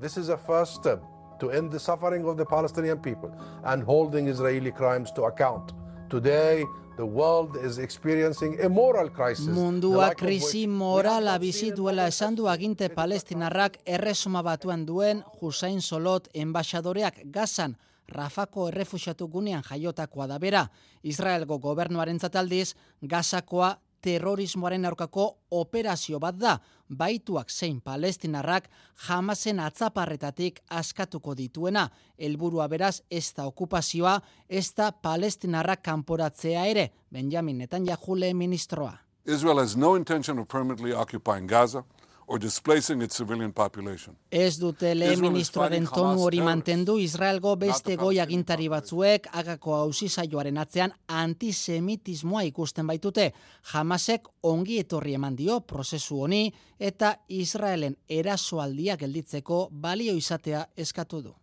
This 0.00 0.16
is 0.16 0.28
a 0.28 0.38
first 0.38 0.80
step 0.80 1.15
to 1.40 1.50
end 1.50 1.70
the 1.70 1.78
suffering 1.78 2.24
of 2.26 2.36
the 2.36 2.44
Palestinian 2.44 2.98
people 2.98 3.30
and 3.64 3.82
holding 3.82 4.28
Israeli 4.28 4.72
crimes 4.72 5.10
to 5.12 5.24
account. 5.24 5.72
Today, 6.08 6.64
the 6.96 7.04
world 7.06 7.56
is 7.56 7.78
experiencing 7.78 8.60
a 8.60 8.68
moral 8.68 9.10
crisis. 9.10 9.46
Mundua 9.46 10.14
krisi 10.14 10.66
morala 10.66 11.38
bizi 11.38 11.72
duela 11.72 12.06
esan 12.06 12.34
du 12.34 12.48
aginte 12.48 12.88
palestinarrak 12.88 13.78
erresuma 13.84 14.42
batuen 14.42 14.86
duen 14.86 15.24
Hussein 15.40 15.80
Solot 15.80 16.28
enbaixadoreak 16.34 17.26
gazan 17.30 17.76
Rafako 18.08 18.68
errefusiatu 18.70 19.26
gunean 19.28 19.64
jaiotakoa 19.66 20.26
da 20.30 20.38
bera. 20.38 20.66
Israelgo 21.02 21.58
gobernuaren 21.58 22.20
zataldiz, 22.20 22.74
gazakoa 23.02 23.76
terrorismoaren 24.00 24.84
aurkako 24.86 25.26
operazio 25.50 26.20
bat 26.22 26.38
da, 26.38 26.58
baituak 26.88 27.50
zein 27.50 27.80
palestinarrak 27.80 28.68
jamazen 29.08 29.60
atzaparretatik 29.60 30.60
askatuko 30.70 31.34
dituena. 31.36 31.88
Helburua 32.18 32.68
beraz 32.68 33.00
ez 33.10 33.32
da 33.36 33.46
okupazioa, 33.46 34.20
ez 34.48 34.72
da 34.76 34.92
palestinarrak 34.92 35.82
kanporatzea 35.82 36.66
ere, 36.66 36.90
Benjamin 37.12 37.58
Netanyahu 37.58 38.16
ministroa. 38.34 38.98
Israel 39.26 39.58
has 39.58 39.76
no 39.76 39.96
intention 39.96 40.38
of 40.38 40.48
permanently 40.48 40.92
occupying 40.92 41.48
Gaza 41.48 41.84
or 42.26 42.40
displacing 42.40 43.02
its 43.02 43.16
civilian 43.16 43.52
population. 43.52 44.16
Ez 44.30 44.58
dute 44.58 44.94
lehen 44.94 45.20
ministroaren 45.20 45.86
tonu 45.94 46.24
hori 46.24 46.40
mantendu 46.42 46.98
Israelgo 46.98 47.54
beste 47.56 47.96
goi 47.96 48.18
agintari 48.20 48.68
batzuek 48.68 49.28
agako 49.32 49.76
hausi 49.76 50.08
saioaren 50.08 50.58
atzean 50.58 50.92
antisemitismoa 51.08 52.42
ikusten 52.50 52.86
baitute. 52.86 53.32
Hamasek 53.72 54.28
ongi 54.42 54.80
etorri 54.82 55.14
eman 55.14 55.36
dio 55.36 55.60
prozesu 55.60 56.20
honi 56.26 56.50
eta 56.80 57.14
Israelen 57.28 57.96
erasoaldia 58.08 58.96
gelditzeko 58.96 59.68
balio 59.70 60.14
izatea 60.14 60.66
eskatu 60.76 61.22
du. 61.22 61.34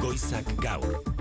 Goizak 0.00 0.54
gaur. 0.62 1.19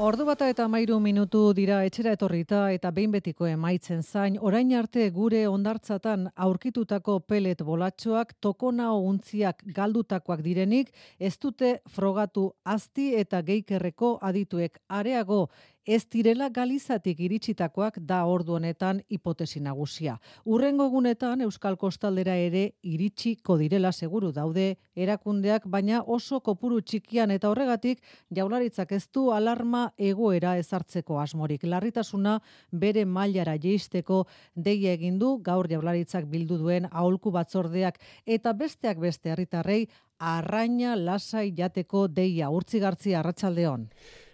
Ordu 0.00 0.24
bata 0.24 0.46
eta 0.48 0.64
mairu 0.72 0.94
minutu 1.04 1.40
dira 1.52 1.82
etxera 1.84 2.14
etorrita 2.16 2.60
eta 2.72 2.88
behin 2.96 3.10
betiko 3.12 3.44
emaitzen 3.44 4.00
zain, 4.00 4.38
orain 4.40 4.70
arte 4.78 5.02
gure 5.12 5.42
ondartzatan 5.48 6.22
aurkitutako 6.46 7.18
pelet 7.28 7.60
bolatxoak 7.68 8.32
tokona 8.40 8.86
untziak 8.96 9.60
galdutakoak 9.76 10.40
direnik, 10.46 10.88
ez 11.18 11.34
dute 11.36 11.74
frogatu 11.98 12.46
azti 12.64 13.10
eta 13.20 13.42
geikerreko 13.44 14.14
adituek 14.30 14.80
areago 14.88 15.42
ez 15.86 16.04
direla 16.10 16.48
galizatik 16.48 17.20
iritsitakoak 17.20 17.98
da 18.06 18.24
ordu 18.24 18.54
honetan 18.54 19.00
hipotesi 19.08 19.60
nagusia. 19.60 20.18
Urrengo 20.44 20.86
egunetan 20.86 21.40
Euskal 21.46 21.76
Kostaldera 21.76 22.36
ere 22.36 22.74
iritsiko 22.82 23.56
direla 23.58 23.92
seguru 23.92 24.32
daude 24.32 24.76
erakundeak, 24.94 25.66
baina 25.66 26.02
oso 26.06 26.40
kopuru 26.40 26.80
txikian 26.80 27.30
eta 27.30 27.50
horregatik 27.50 28.02
jaularitzak 28.30 28.92
ez 28.92 29.06
du 29.12 29.30
alarma 29.32 29.90
egoera 29.96 30.56
ezartzeko 30.58 31.18
asmorik. 31.20 31.64
Larritasuna 31.64 32.38
bere 32.72 33.04
mailara 33.04 33.56
jeisteko 33.56 34.26
deia 34.54 34.92
egin 34.92 35.18
du 35.18 35.38
gaur 35.42 35.68
jaularitzak 35.68 36.26
bildu 36.26 36.58
duen 36.58 36.88
aholku 36.90 37.30
batzordeak 37.30 37.98
eta 38.26 38.52
besteak 38.52 38.98
beste 39.00 39.30
herritarrei 39.30 39.86
arraina 40.20 40.94
lasai 40.96 41.50
jateko 41.56 42.06
deia 42.08 42.50
urtzigartzi 42.52 43.14
arratsaldeon. 43.16 43.88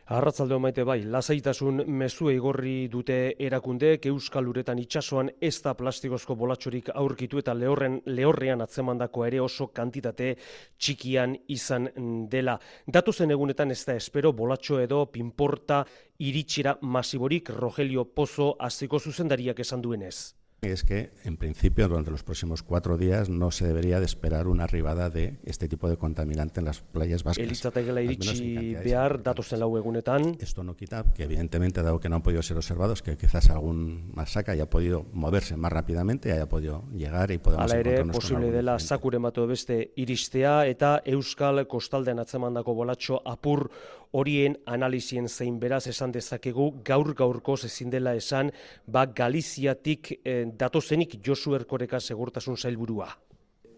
Arratzalde 0.06 0.54
maite 0.62 0.84
bai, 0.86 1.00
lasaitasun 1.10 1.80
mezu 1.90 2.28
igorri 2.30 2.86
dute 2.86 3.16
erakundeek 3.42 4.04
Euskal 4.06 4.46
Uretan 4.46 4.78
itsasoan 4.78 5.32
ez 5.42 5.56
da 5.64 5.72
plastikozko 5.74 6.36
bolatxorik 6.38 6.92
aurkitu 6.94 7.42
eta 7.42 7.56
lehorren 7.58 7.96
lehorrean 8.06 8.62
atzemandako 8.62 9.26
ere 9.26 9.40
oso 9.42 9.66
kantitate 9.74 10.30
txikian 10.78 11.34
izan 11.50 11.90
dela. 12.30 12.54
Datu 12.86 13.10
zen 13.10 13.34
egunetan 13.34 13.74
ez 13.74 13.82
da 13.82 13.98
espero 13.98 14.30
bolatxo 14.30 14.78
edo 14.78 15.02
pinporta 15.10 15.82
iritsira 16.22 16.78
masiborik 16.82 17.50
Rogelio 17.58 18.04
Pozo 18.04 18.52
aziko 18.60 19.02
zuzendariak 19.02 19.58
esan 19.66 19.82
duenez. 19.82 20.36
Es 20.72 20.84
que, 20.84 21.12
en 21.24 21.36
principio, 21.36 21.88
durante 21.88 22.10
los 22.10 22.22
próximos 22.22 22.62
cuatro 22.62 22.96
días 22.96 23.28
no 23.28 23.50
se 23.50 23.66
debería 23.66 24.00
de 24.00 24.06
esperar 24.06 24.46
una 24.48 24.64
arribada 24.64 25.10
de 25.10 25.38
este 25.44 25.68
tipo 25.68 25.88
de 25.88 25.96
contaminante 25.96 26.60
en 26.60 26.66
las 26.66 26.80
playas 26.80 27.24
vascas. 27.24 27.44
Elitzategela 27.44 28.02
iritsi 28.02 28.74
behar 28.74 29.22
datozen 29.22 29.60
lau 29.60 29.76
egunetan. 29.78 30.36
Esto 30.40 30.64
no 30.64 30.76
quita 30.76 31.04
que, 31.14 31.24
evidentemente, 31.24 31.82
dado 31.82 32.00
que 32.00 32.08
no 32.08 32.16
han 32.16 32.22
podido 32.22 32.42
ser 32.42 32.56
observados, 32.56 33.02
que 33.02 33.16
quizás 33.16 33.50
algún 33.50 34.10
masaca 34.14 34.52
haya 34.52 34.68
podido 34.68 35.06
moverse 35.12 35.56
más 35.56 35.72
rápidamente, 35.72 36.32
haya 36.32 36.48
podido 36.48 36.84
llegar 36.92 37.30
y 37.30 37.38
podemos 37.38 37.70
Ala 37.70 37.80
ere, 37.80 38.04
posible 38.04 38.50
dela 38.50 38.78
mato 39.18 39.46
beste 39.46 39.92
iristea 39.96 40.66
eta 40.66 41.02
Euskal 41.04 41.66
Kostaldean 41.66 42.18
atzemandako 42.18 42.74
bolatxo 42.74 43.20
apur 43.24 43.70
horien 44.12 44.56
analizien 44.66 45.28
zein 45.28 45.58
beraz 45.60 45.86
esan 45.86 46.12
dezakegu 46.12 46.82
gaur 46.84 47.14
gaurko 47.14 47.54
ezin 47.54 47.90
dela 47.90 48.14
esan 48.14 48.50
ba 48.86 49.06
Galiziatik 49.06 50.20
eh, 50.24 50.46
datozenik 50.46 51.18
Josu 51.24 51.54
Erkoreka 51.54 52.00
segurtasun 52.00 52.56
zailburua. 52.56 53.08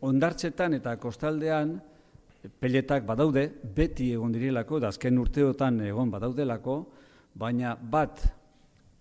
Ondartzetan 0.00 0.75
eta 0.75 0.97
kostaldean 0.97 1.80
peletak 2.61 3.04
badaude, 3.06 3.49
beti 3.75 4.12
egon 4.12 4.32
dirilako, 4.32 4.78
da 4.78 4.88
azken 4.88 5.18
urteotan 5.18 5.80
egon 5.87 6.11
badaudelako, 6.11 6.76
baina 7.35 7.75
bat 7.75 8.23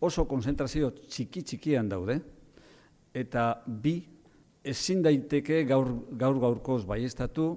oso 0.02 0.26
konzentrazio 0.26 0.92
txiki 1.08 1.44
txikian 1.44 1.90
daude, 1.90 2.20
eta 3.14 3.64
bi 3.68 4.00
ezin 4.68 5.02
daiteke 5.06 5.64
gaur 5.70 5.90
gaur 6.20 6.40
gaurkoz 6.42 6.84
baiestatu 6.86 7.48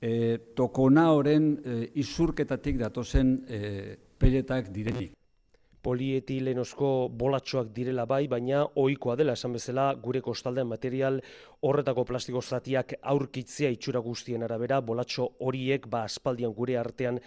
e, 0.00 0.38
tokona 0.56 1.10
horren 1.12 1.52
e, 1.64 1.80
izurketatik 2.00 2.78
datozen 2.80 3.34
e, 3.48 3.96
peletak 4.18 4.70
direnik. 4.72 5.14
Polietilenozko 5.80 7.08
bolatxoak 7.16 7.70
direla 7.72 8.04
bai, 8.04 8.26
baina 8.28 8.66
ohikoa 8.76 9.14
dela 9.16 9.32
esan 9.38 9.54
bezala 9.56 9.86
gure 10.02 10.20
kostaldean 10.20 10.68
material 10.68 11.20
horretako 11.62 12.04
plastiko 12.08 12.40
zatiak 12.40 12.94
aurkitzea 13.02 13.70
itxura 13.70 14.00
guztien 14.00 14.42
arabera, 14.42 14.80
bolatxo 14.80 15.26
horiek 15.44 15.86
ba 15.90 16.04
aspaldian 16.08 16.54
gure 16.56 16.78
artean 16.80 17.18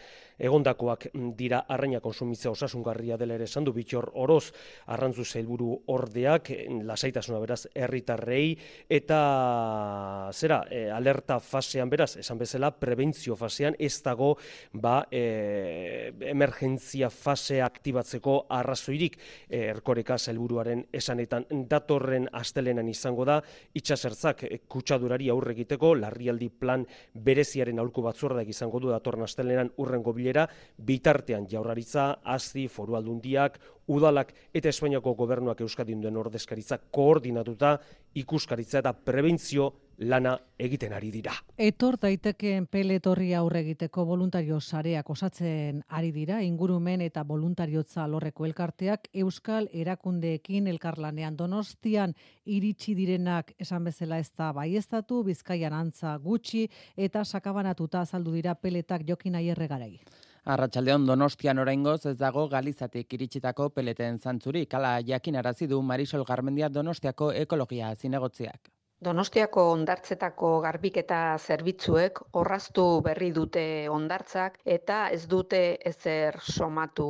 egondakoak 0.44 1.08
dira 1.38 1.64
arraina 1.70 2.00
konsumitzea 2.02 2.52
osasungarria 2.52 3.18
dela 3.18 3.36
ere 3.38 3.46
esan 3.46 3.64
du 3.64 3.74
bitxor 3.74 4.10
oroz 4.24 4.52
arrantzu 4.96 5.24
zailburu 5.24 5.70
ordeak 5.94 6.50
lasaitasuna 6.84 7.40
beraz 7.44 7.68
herritarrei 7.76 8.58
eta 8.90 10.30
zera 10.34 10.64
e, 10.70 10.90
alerta 10.92 11.40
fasean 11.40 11.90
beraz 11.90 12.18
esan 12.18 12.42
bezala 12.42 12.72
prebentzio 12.72 13.36
fasean 13.36 13.78
ez 13.80 13.94
dago 14.04 14.34
ba 14.74 15.04
e, 15.12 16.12
emergentzia 16.34 17.10
fase 17.10 17.62
aktibatzeko 17.62 18.46
arrazoirik. 18.50 19.18
Eh, 19.50 19.68
erkoreka 19.74 20.18
helburuaren 20.32 20.86
esanetan 20.94 21.46
datorren 21.70 22.28
astelenan 22.34 22.90
izango 22.90 23.26
da 23.26 23.40
itsasertzak 23.76 24.23
eh, 24.32 24.60
kutsadurari 24.68 25.30
aurre 25.30 25.52
egiteko 25.52 25.94
larrialdi 25.96 26.50
plan 26.50 26.86
bereziaren 27.14 27.80
aurko 27.80 28.02
batzordeak 28.02 28.50
izango 28.50 28.80
du 28.80 28.90
datorren 28.90 29.24
astelenan 29.24 29.72
urrengo 29.78 30.14
bilera. 30.14 30.48
Bitartean 30.78 31.48
jaurlaritza 31.50 32.20
hasi 32.24 32.68
foru 32.68 32.96
aldundiak 32.96 33.60
udalak 33.88 34.34
eta 34.54 34.70
Espainiako 34.70 35.14
gobernuak 35.20 35.62
Euskadin 35.62 36.02
duen 36.02 36.18
ordezkaritza 36.18 36.80
koordinatuta 36.92 37.78
ikuskaritza 38.16 38.80
eta 38.80 38.94
prebentzio 38.94 39.72
lana 39.98 40.38
egiten 40.58 40.94
ari 40.94 41.12
dira. 41.12 41.34
Etor 41.58 41.98
daitekeen 42.02 42.68
peletorri 42.68 43.34
aurre 43.34 43.62
egiteko 43.64 44.06
voluntario 44.06 44.60
sareak 44.60 45.10
osatzen 45.10 45.84
ari 45.88 46.12
dira, 46.12 46.42
ingurumen 46.42 47.02
eta 47.02 47.24
voluntariotza 47.24 48.08
lorreko 48.08 48.46
elkarteak 48.46 49.08
Euskal 49.14 49.70
erakundeekin 49.74 50.68
elkarlanean 50.68 51.38
donostian 51.38 52.16
iritsi 52.46 52.96
direnak 52.96 53.54
esan 53.60 53.84
bezala 53.84 54.20
ez 54.20 54.32
da 54.38 54.52
baiestatu, 54.54 55.24
bizkaian 55.24 55.74
antza 55.74 56.18
gutxi 56.18 56.68
eta 56.98 57.24
sakabanatuta 57.24 58.02
azaldu 58.02 58.34
dira 58.34 58.56
peletak 58.56 59.08
jokin 59.08 59.36
aierre 59.36 59.68
garai. 59.68 60.00
Arratxaldeon 60.44 61.06
Donostian 61.08 61.60
oraingoz 61.64 62.02
ez 62.10 62.18
dago 62.20 62.50
Galizatik 62.52 63.14
iritsitako 63.16 63.70
peleten 63.70 64.20
zantzurik, 64.20 64.74
ala 64.74 64.98
jakin 65.00 65.40
arazi 65.40 65.70
du 65.72 65.82
Marisol 65.82 66.26
Garmendia 66.28 66.68
Donostiako 66.68 67.32
ekologia 67.46 67.96
zinegotziak. 67.96 68.73
Donostiako 69.04 69.64
ondartzetako 69.74 70.50
garbiketa 70.64 71.18
zerbitzuek 71.38 72.20
orraztu 72.40 72.84
berri 73.04 73.32
dute 73.36 73.64
ondartzak 73.92 74.56
eta 74.76 75.00
ez 75.16 75.26
dute 75.34 75.60
ezer 75.90 76.38
somatu 76.40 77.08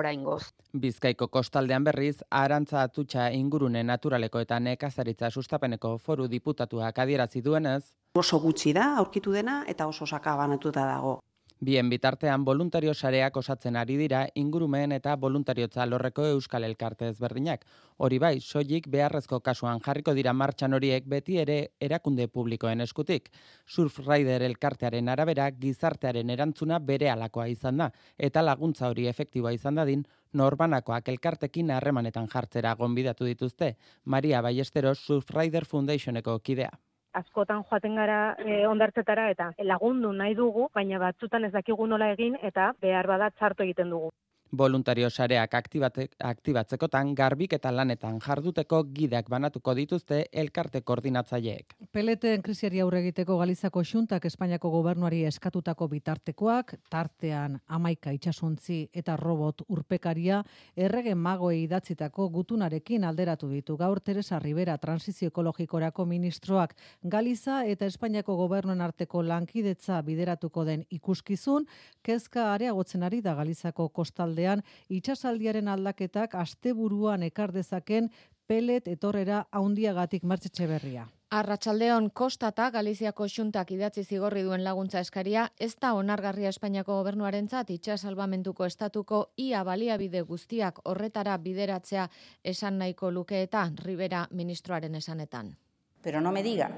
oraingoz. 0.00 0.40
Bizkaiko 0.72 1.28
kostaldean 1.36 1.86
berriz, 1.86 2.16
arantza 2.40 2.82
atutxa 2.82 3.28
ingurune 3.38 3.84
naturaleko 3.86 4.42
eta 4.42 4.58
nekazaritza 4.58 5.30
sustapeneko 5.30 5.94
foru 5.98 6.26
diputatuak 6.34 6.98
adierazi 7.06 7.42
duenez. 7.42 7.82
Oso 8.18 8.42
gutxi 8.42 8.74
da, 8.74 8.90
aurkitu 9.04 9.32
dena, 9.38 9.62
eta 9.68 9.86
oso 9.86 10.06
sakabanatuta 10.06 10.90
dago. 10.90 11.20
Bien 11.60 11.88
bitartean 11.90 12.44
voluntario 12.44 12.92
sareak 12.94 13.36
osatzen 13.36 13.76
ari 13.76 13.96
dira 13.98 14.20
ingurumen 14.38 14.92
eta 14.94 15.16
voluntariotza 15.18 15.86
lorreko 15.86 16.26
euskal 16.30 16.62
elkarte 16.62 17.08
ezberdinak. 17.10 17.64
Hori 17.96 18.20
bai, 18.22 18.38
soilik 18.38 18.86
beharrezko 18.86 19.40
kasuan 19.40 19.82
jarriko 19.82 20.14
dira 20.14 20.32
martxan 20.32 20.78
horiek 20.78 21.10
beti 21.10 21.40
ere 21.42 21.58
erakunde 21.80 22.28
publikoen 22.28 22.80
eskutik. 22.86 23.32
Surfrider 23.66 24.46
elkartearen 24.46 25.08
arabera 25.08 25.50
gizartearen 25.50 26.30
erantzuna 26.30 26.78
bere 26.78 27.10
alakoa 27.10 27.48
izan 27.48 27.82
da 27.82 27.90
eta 28.16 28.42
laguntza 28.42 28.86
hori 28.94 29.08
efektiboa 29.10 29.52
izan 29.52 29.82
dadin 29.82 30.06
norbanakoak 30.34 31.08
elkartekin 31.08 31.72
harremanetan 31.74 32.28
jartzera 32.28 32.76
gonbidatu 32.76 33.24
dituzte. 33.24 33.74
Maria 34.04 34.42
Ballesteros 34.42 35.00
Surfrider 35.00 35.64
Foundationeko 35.64 36.38
kidea 36.38 36.70
askotan 37.20 37.64
joaten 37.70 37.98
gara 38.00 38.20
e, 38.38 38.62
ondartzetara 38.66 39.28
eta 39.34 39.50
lagundu 39.72 40.12
nahi 40.12 40.38
dugu, 40.38 40.68
baina 40.74 41.02
batzutan 41.02 41.44
ez 41.44 41.52
dakigu 41.52 41.86
nola 41.86 42.12
egin 42.14 42.38
eta 42.42 42.72
behar 42.80 43.06
bada 43.06 43.30
txarto 43.36 43.66
egiten 43.66 43.90
dugu 43.94 44.10
voluntario 44.56 45.10
sareak 45.10 45.54
aktibatzekotan 45.54 47.14
garbik 47.14 47.52
eta 47.52 47.70
lanetan 47.74 48.18
jarduteko 48.24 48.82
gidak 48.94 49.28
banatuko 49.28 49.74
dituzte 49.74 50.24
elkarte 50.32 50.80
koordinatzaileek. 50.80 51.74
Peleten 51.92 52.42
krisiari 52.42 52.80
aurre 52.80 53.00
egiteko 53.02 53.36
Galizako 53.38 53.82
xuntak 53.84 54.24
Espainiako 54.24 54.70
gobernuari 54.70 55.24
eskatutako 55.28 55.88
bitartekoak, 55.88 56.74
tartean 56.90 57.58
amaika 57.66 58.10
itxasuntzi 58.16 58.88
eta 58.94 59.16
robot 59.16 59.62
urpekaria, 59.68 60.42
errege 60.76 61.14
magoei 61.14 61.62
idatzitako 61.64 62.28
gutunarekin 62.30 63.04
alderatu 63.04 63.48
ditu. 63.50 63.76
Gaur 63.76 64.00
Teresa 64.00 64.38
Rivera 64.38 64.78
transizio 64.78 65.28
ekologikorako 65.28 66.06
ministroak 66.06 66.74
Galiza 67.02 67.64
eta 67.64 67.86
Espainiako 67.86 68.36
gobernuen 68.36 68.80
arteko 68.80 69.22
lankidetza 69.22 70.00
bideratuko 70.02 70.64
den 70.64 70.84
ikuskizun, 70.90 71.66
kezka 72.02 72.52
areagotzen 72.54 73.02
ari 73.02 73.20
da 73.20 73.34
Galizako 73.34 73.88
kostalde 73.88 74.37
aldean 74.38 74.62
itsasaldiaren 74.88 75.68
aldaketak 75.68 76.34
asteburuan 76.34 77.22
ekar 77.22 77.52
dezaken 77.52 78.10
pelet 78.46 78.88
etorrera 78.88 79.46
haundiagatik 79.52 80.24
martxetxe 80.24 80.66
berria. 80.66 81.08
Arratsaldeon 81.30 82.10
kostata 82.16 82.70
Galiziako 82.70 83.26
xuntak 83.28 83.70
idatzi 83.74 84.04
zigorri 84.04 84.42
duen 84.42 84.62
laguntza 84.64 85.00
eskaria 85.00 85.50
ez 85.60 85.74
da 85.76 85.92
onargarria 85.92 86.48
Espainiako 86.48 86.94
gobernuarentzat 87.02 87.70
itxas 87.70 88.00
salvamentuko 88.00 88.64
estatuko 88.64 89.32
ia 89.36 89.62
baliabide 89.62 90.22
guztiak 90.22 90.80
horretara 90.84 91.36
bideratzea 91.36 92.08
esan 92.44 92.78
nahiko 92.78 93.10
luke 93.10 93.42
eta 93.42 93.70
Rivera 93.84 94.26
ministroaren 94.30 94.94
esanetan. 94.94 95.56
Pero 96.00 96.20
no 96.22 96.32
me 96.32 96.42
diga 96.42 96.70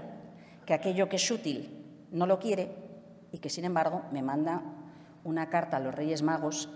que 0.67 0.75
aquello 0.75 1.09
que 1.09 1.17
es 1.17 1.31
útil 1.31 1.71
no 2.11 2.27
lo 2.27 2.41
quiere 2.41 2.75
y 3.31 3.39
que 3.39 3.51
sin 3.51 3.65
embargo 3.65 4.03
me 4.11 4.23
manda 4.23 4.63
una 5.23 5.49
carta 5.49 5.77
a 5.77 5.81
los 5.81 5.95
Reyes 5.95 6.23
Magos 6.23 6.69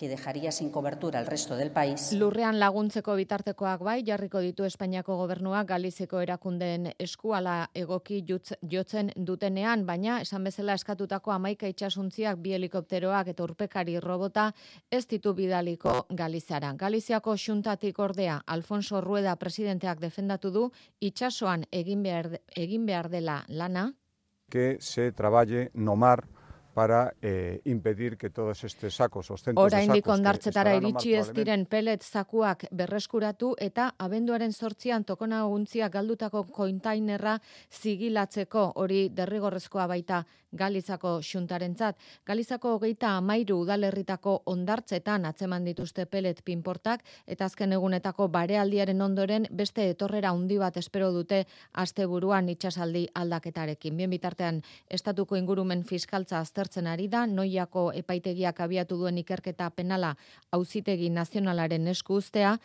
que 0.00 0.08
dejaría 0.08 0.50
sin 0.50 0.70
cobertura 0.70 1.18
al 1.18 1.26
resto 1.26 1.56
del 1.56 1.70
país. 1.70 2.14
Lurrean 2.16 2.56
laguntzeko 2.58 3.12
bitartekoak 3.18 3.82
bai, 3.84 3.98
jarriko 4.02 4.40
ditu 4.40 4.64
Espainiako 4.64 5.18
gobernuak 5.18 5.68
Galizeko 5.68 6.22
erakundeen 6.24 6.94
eskuala 6.96 7.68
egoki 7.76 8.22
jotzen 8.24 9.12
dutenean, 9.14 9.84
baina 9.84 10.22
esan 10.24 10.48
bezala 10.48 10.78
eskatutako 10.80 11.34
amaika 11.36 11.68
itxasuntziak 11.68 12.40
bi 12.40 12.56
helikopteroak 12.56 13.28
eta 13.34 13.44
urpekari 13.44 14.00
robota 14.00 14.48
ez 14.90 15.04
ditu 15.06 15.34
bidaliko 15.36 16.06
Galizara. 16.08 16.72
Galiziako 16.72 17.36
xuntatik 17.36 18.00
ordea 18.00 18.40
Alfonso 18.46 19.04
Rueda 19.04 19.36
presidenteak 19.36 20.00
defendatu 20.00 20.50
du 20.50 20.66
itxasoan 21.00 21.68
egin 21.70 22.02
behar, 22.02 22.38
egin 22.56 22.88
behar 22.88 23.12
dela 23.12 23.42
lana. 23.48 23.90
Que 24.48 24.78
se 24.80 25.12
traballe 25.12 25.68
no 25.74 25.94
mar 25.94 26.24
para 26.74 27.14
eh, 27.22 27.60
impedir 27.64 28.16
que 28.16 28.30
todos 28.30 28.64
estos 28.64 28.94
sacos, 28.94 29.30
os 29.30 29.42
centros 29.42 29.64
Ora 29.64 29.80
de 29.80 30.02
ondartzetara 30.06 30.74
iritsi 30.76 31.14
ez 31.14 31.32
diren 31.34 31.66
pelet 31.66 32.02
zakuak 32.02 32.66
berreskuratu 32.70 33.54
eta 33.58 33.94
abenduaren 33.98 34.52
sortzian 34.52 35.04
tokona 35.04 35.42
guntziak 35.44 35.92
galdutako 35.92 36.44
kointainerra 36.44 37.40
zigilatzeko 37.70 38.72
hori 38.76 39.08
derrigorrezkoa 39.08 39.86
baita 39.86 40.24
Galizako 40.52 41.20
xuntarentzat. 41.22 41.96
Galizako 42.26 42.74
hogeita 42.74 43.12
amairu 43.16 43.60
udalerritako 43.62 44.32
ondartzetan 44.50 45.24
atzeman 45.28 45.64
dituzte 45.64 46.06
pelet 46.10 46.40
pinportak 46.44 47.04
eta 47.26 47.46
azken 47.46 47.72
egunetako 47.76 48.26
barealdiaren 48.34 49.00
ondoren 49.02 49.46
beste 49.50 49.86
etorrera 49.90 50.32
handi 50.34 50.58
bat 50.58 50.76
espero 50.76 51.12
dute 51.14 51.44
asteburuan 51.72 52.48
itsasaldi 52.48 53.06
aldaketarekin. 53.14 53.96
Bien 53.96 54.10
bitartean 54.10 54.62
estatuko 54.90 55.36
ingurumen 55.36 55.84
fiskaltza 55.84 56.40
aztertzen 56.70 56.86
ari 56.86 57.08
da, 57.08 57.26
noiako 57.26 57.90
epaitegiak 57.94 58.60
abiatu 58.60 58.96
duen 58.96 59.18
ikerketa 59.18 59.70
penala 59.70 60.14
auzitegi 60.52 61.10
nazionalaren 61.10 61.88
esku 61.88 62.20
ustea, 62.20 62.58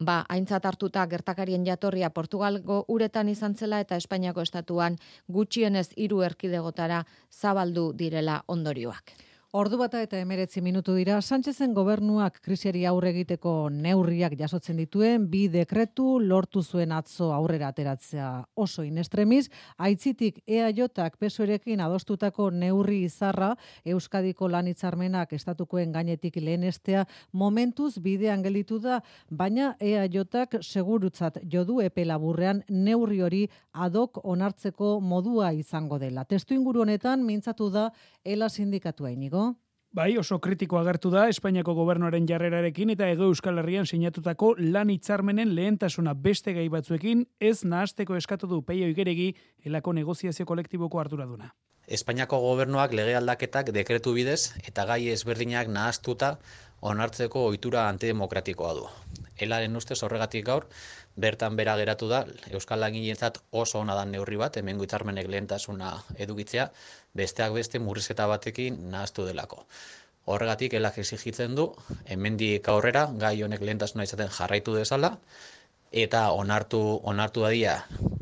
ba, 0.00 0.24
aintzat 0.28 0.64
hartuta 0.64 1.06
gertakarien 1.06 1.64
jatorria 1.66 2.10
Portugalgo 2.10 2.84
uretan 2.88 3.28
izan 3.28 3.54
zela 3.54 3.80
eta 3.80 3.96
Espainiako 3.96 4.40
estatuan 4.42 4.96
gutxienez 5.28 5.92
hiru 5.96 6.22
erkidegotara 6.22 7.04
zabaldu 7.30 7.92
direla 7.92 8.42
ondorioak. 8.48 9.29
Ordu 9.50 9.80
bata 9.80 9.98
eta 9.98 10.14
emeretzi 10.22 10.60
minutu 10.62 10.92
dira, 10.94 11.16
Sánchezen 11.18 11.72
gobernuak 11.74 12.36
krisiari 12.38 12.84
aurre 12.86 13.10
egiteko 13.10 13.66
neurriak 13.74 14.36
jasotzen 14.38 14.76
dituen, 14.78 15.24
bi 15.26 15.48
dekretu 15.50 16.20
lortu 16.22 16.62
zuen 16.62 16.92
atzo 16.94 17.32
aurrera 17.34 17.72
ateratzea 17.74 18.28
oso 18.54 18.84
inestremis, 18.86 19.48
aitzitik 19.76 20.38
EAJak 20.46 21.16
pesoerekin 21.18 21.82
adostutako 21.82 22.52
neurri 22.54 23.00
izarra 23.08 23.48
Euskadiko 23.84 24.46
lanitzarmenak 24.46 25.34
estatukoen 25.34 25.90
gainetik 25.98 26.38
lehenestea 26.38 27.02
momentuz 27.32 27.98
bidean 27.98 28.46
gelitu 28.46 28.78
da, 28.78 29.00
baina 29.30 29.72
EAJak 29.80 30.60
segurutzat 30.62 31.42
jodu 31.42 31.80
epe 31.82 32.06
laburrean 32.06 32.62
neurri 32.68 33.20
hori 33.20 33.42
adok 33.72 34.22
onartzeko 34.22 35.00
modua 35.00 35.50
izango 35.50 35.98
dela. 35.98 36.22
Testu 36.22 36.54
inguru 36.54 36.86
honetan 36.86 37.26
mintzatu 37.26 37.66
da 37.68 37.90
ela 38.22 38.48
sindikatua 38.48 39.10
inigo. 39.10 39.39
Bai, 39.90 40.12
oso 40.18 40.36
kritiko 40.38 40.78
agertu 40.78 41.10
da 41.10 41.24
Espainiako 41.26 41.72
gobernuaren 41.74 42.26
jarrerarekin 42.28 42.92
eta 42.94 43.08
Ego 43.10 43.26
Euskal 43.26 43.56
Herrian 43.58 43.88
sinatutako 43.90 44.52
lan 44.60 44.92
hitzarmenen 44.94 45.50
lehentasuna 45.56 46.12
beste 46.26 46.54
gai 46.54 46.68
batzuekin 46.70 47.24
ez 47.40 47.64
nahasteko 47.64 48.14
eskatu 48.14 48.46
du 48.46 48.60
Peio 48.62 48.86
Igeregi 48.86 49.32
elako 49.66 49.96
negoziazio 49.98 50.46
kolektiboko 50.46 51.00
arduraduna. 51.02 51.50
Espainiako 51.90 52.38
gobernuak 52.38 52.94
lege 52.94 53.16
aldaketak 53.18 53.72
dekretu 53.74 54.14
bidez 54.14 54.52
eta 54.62 54.84
gai 54.86 55.00
ezberdinak 55.10 55.66
nahastuta 55.74 56.36
onartzeko 56.86 57.48
ohitura 57.48 57.88
antidemokratikoa 57.88 58.74
du. 58.78 58.86
Elaren 59.42 59.74
ustez 59.76 59.98
horregatik 60.06 60.46
gaur 60.46 60.68
bertan 61.16 61.56
bera 61.58 61.74
geratu 61.80 62.06
da 62.08 62.22
Euskal 62.54 62.78
Langileentzat 62.84 63.42
oso 63.50 63.80
ona 63.82 63.98
da 63.98 64.04
neurri 64.06 64.38
bat 64.38 64.56
hemengo 64.60 64.86
hitzarmenek 64.86 65.26
lehentasuna 65.34 65.96
edukitzea 66.16 66.70
besteak 67.14 67.52
beste 67.54 67.78
murrizketa 67.78 68.26
batekin 68.30 68.90
nahastu 68.90 69.26
delako. 69.26 69.64
Horregatik 70.30 70.74
elak 70.74 70.98
exigitzen 71.02 71.56
du 71.58 71.70
hemendik 72.06 72.68
aurrera 72.68 73.06
gai 73.18 73.42
honek 73.42 73.62
lehentasuna 73.66 74.06
izaten 74.06 74.28
jarraitu 74.36 74.74
dezala 74.76 75.16
eta 75.90 76.30
onartu 76.30 77.00
onartu 77.02 77.42
dadia 77.42 77.80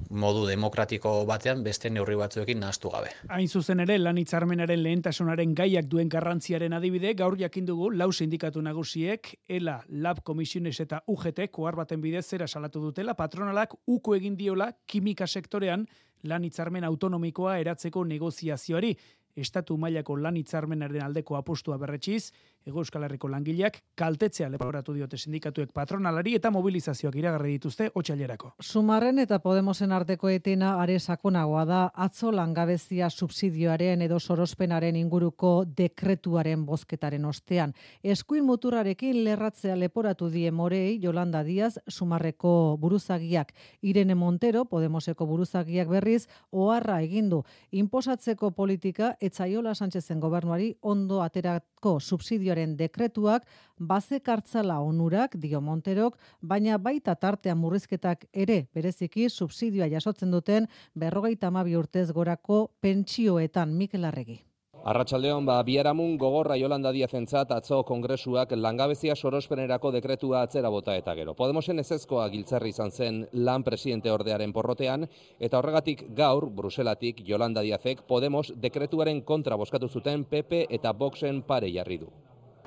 modu 0.08 0.46
demokratiko 0.48 1.10
batean 1.28 1.62
beste 1.62 1.90
neurri 1.90 2.16
batzuekin 2.16 2.60
nahastu 2.60 2.88
gabe. 2.90 3.10
Hain 3.28 3.48
zuzen 3.48 3.80
ere 3.84 3.98
lan 3.98 4.16
hitzarmenaren 4.16 4.82
lehentasunaren 4.82 5.54
gaiak 5.54 5.88
duen 5.90 6.08
garrantziaren 6.08 6.72
adibide 6.72 7.12
gaur 7.14 7.36
jakin 7.38 7.66
dugu 7.66 7.90
lau 7.90 8.10
sindikatu 8.12 8.62
nagusiek 8.62 9.34
ELA, 9.48 9.82
Lab 9.88 10.22
Komisiones 10.24 10.78
eta 10.80 11.02
UGT 11.06 11.50
koar 11.52 11.76
baten 11.76 12.00
bidez 12.00 12.24
zera 12.26 12.48
salatu 12.48 12.80
dutela 12.80 13.14
patronalak 13.14 13.74
uko 13.86 14.16
egin 14.16 14.36
diola 14.36 14.72
kimika 14.86 15.26
sektorean 15.26 15.86
lan 16.24 16.44
hitzarmen 16.44 16.84
autonomikoa 16.84 17.58
eratzeko 17.58 18.04
negoziazioari. 18.04 18.94
Estatu 19.38 19.76
mailako 19.78 20.16
lan 20.18 20.36
hitzarmenaren 20.36 21.04
aldeko 21.04 21.36
apostua 21.38 21.76
berretxiz, 21.78 22.32
Ego 22.66 22.82
Euskal 22.82 23.04
Herriko 23.06 23.28
langileak 23.32 23.78
kaltetzea 23.96 24.48
leporatu 24.52 24.92
diote 24.92 25.16
sindikatuek 25.16 25.70
patronalari 25.72 26.34
eta 26.36 26.50
mobilizazioak 26.52 27.14
iragarri 27.16 27.54
dituzte 27.56 27.88
otsailerako. 27.94 28.52
Sumarren 28.60 29.18
eta 29.22 29.38
Podemosen 29.40 29.92
arteko 29.92 30.28
etena 30.28 30.74
are 30.82 30.98
sakonagoa 30.98 31.64
da 31.64 31.80
atzo 31.94 32.32
langabezia 32.32 33.08
subsidioaren 33.10 34.02
edo 34.02 34.18
sorospenaren 34.20 34.96
inguruko 34.96 35.52
dekretuaren 35.78 36.66
bozketaren 36.66 37.24
ostean. 37.24 37.72
Eskuin 38.02 38.44
muturrarekin 38.44 39.22
lerratzea 39.24 39.76
leporatu 39.76 40.28
die 40.30 40.50
Morei 40.52 40.98
Jolanda 41.02 41.42
Diaz 41.44 41.78
Sumarreko 41.88 42.76
buruzagiak 42.80 43.54
Irene 43.82 44.14
Montero 44.14 44.64
Podemoseko 44.64 45.26
buruzagiak 45.26 45.88
berriz 45.88 46.26
oharra 46.50 47.00
egindu 47.02 47.44
inposatzeko 47.70 48.50
politika 48.50 49.14
etzaiola 49.20 49.74
Sánchezen 49.74 50.20
gobernuari 50.20 50.74
ondo 50.82 51.22
aterako 51.22 51.98
subsidioaren 52.48 52.76
dekretuak 52.76 53.46
baze 53.78 54.20
kartzala 54.20 54.80
onurak 54.80 55.36
dio 55.36 55.60
Monterok, 55.60 56.18
baina 56.40 56.78
baita 56.78 57.14
tartean 57.14 57.58
murrizketak 57.58 58.26
ere 58.32 58.66
bereziki 58.74 59.28
subsidioa 59.28 59.88
jasotzen 59.88 60.30
duten 60.30 60.68
berrogeita 60.94 61.48
amabi 61.48 61.76
urtez 61.76 62.10
gorako 62.12 62.70
pentsioetan 62.80 63.76
Mikel 63.76 64.04
Arregi. 64.04 64.48
Arratsaldeon 64.84 65.44
ba 65.44 65.62
biaramun 65.62 66.16
gogorra 66.16 66.56
Yolanda 66.56 66.92
Diazentzat 66.92 67.50
atzo 67.50 67.82
kongresuak 67.82 68.52
langabezia 68.56 69.16
sorospenerako 69.16 69.90
dekretua 69.90 70.42
atzera 70.42 70.70
bota 70.70 70.94
eta 70.96 71.14
gero. 71.18 71.34
Podemosen 71.34 71.78
ezezkoa 71.82 72.28
giltzarri 72.28 72.70
izan 72.70 72.90
zen 72.90 73.26
lan 73.32 73.64
presidente 73.66 74.10
ordearen 74.10 74.52
porrotean 74.52 75.08
eta 75.40 75.58
horregatik 75.58 76.06
gaur 76.14 76.48
Bruselatik 76.48 77.20
Yolanda 77.28 77.62
Diazek 77.62 78.06
Podemos 78.06 78.52
dekretuaren 78.54 79.22
kontra 79.22 79.56
boskatu 79.56 79.88
zuten 79.88 80.24
PP 80.24 80.66
eta 80.70 80.92
Voxen 80.92 81.42
pare 81.42 81.72
jarri 81.74 81.98
du. 81.98 82.12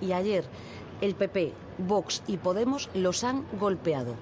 Y 0.01 0.13
ayer 0.13 0.43
el 1.01 1.15
PP, 1.15 1.53
Vox 1.77 2.23
y 2.27 2.37
Podemos 2.37 2.89
los 2.93 3.23
han 3.23 3.45
golpeado. 3.59 4.15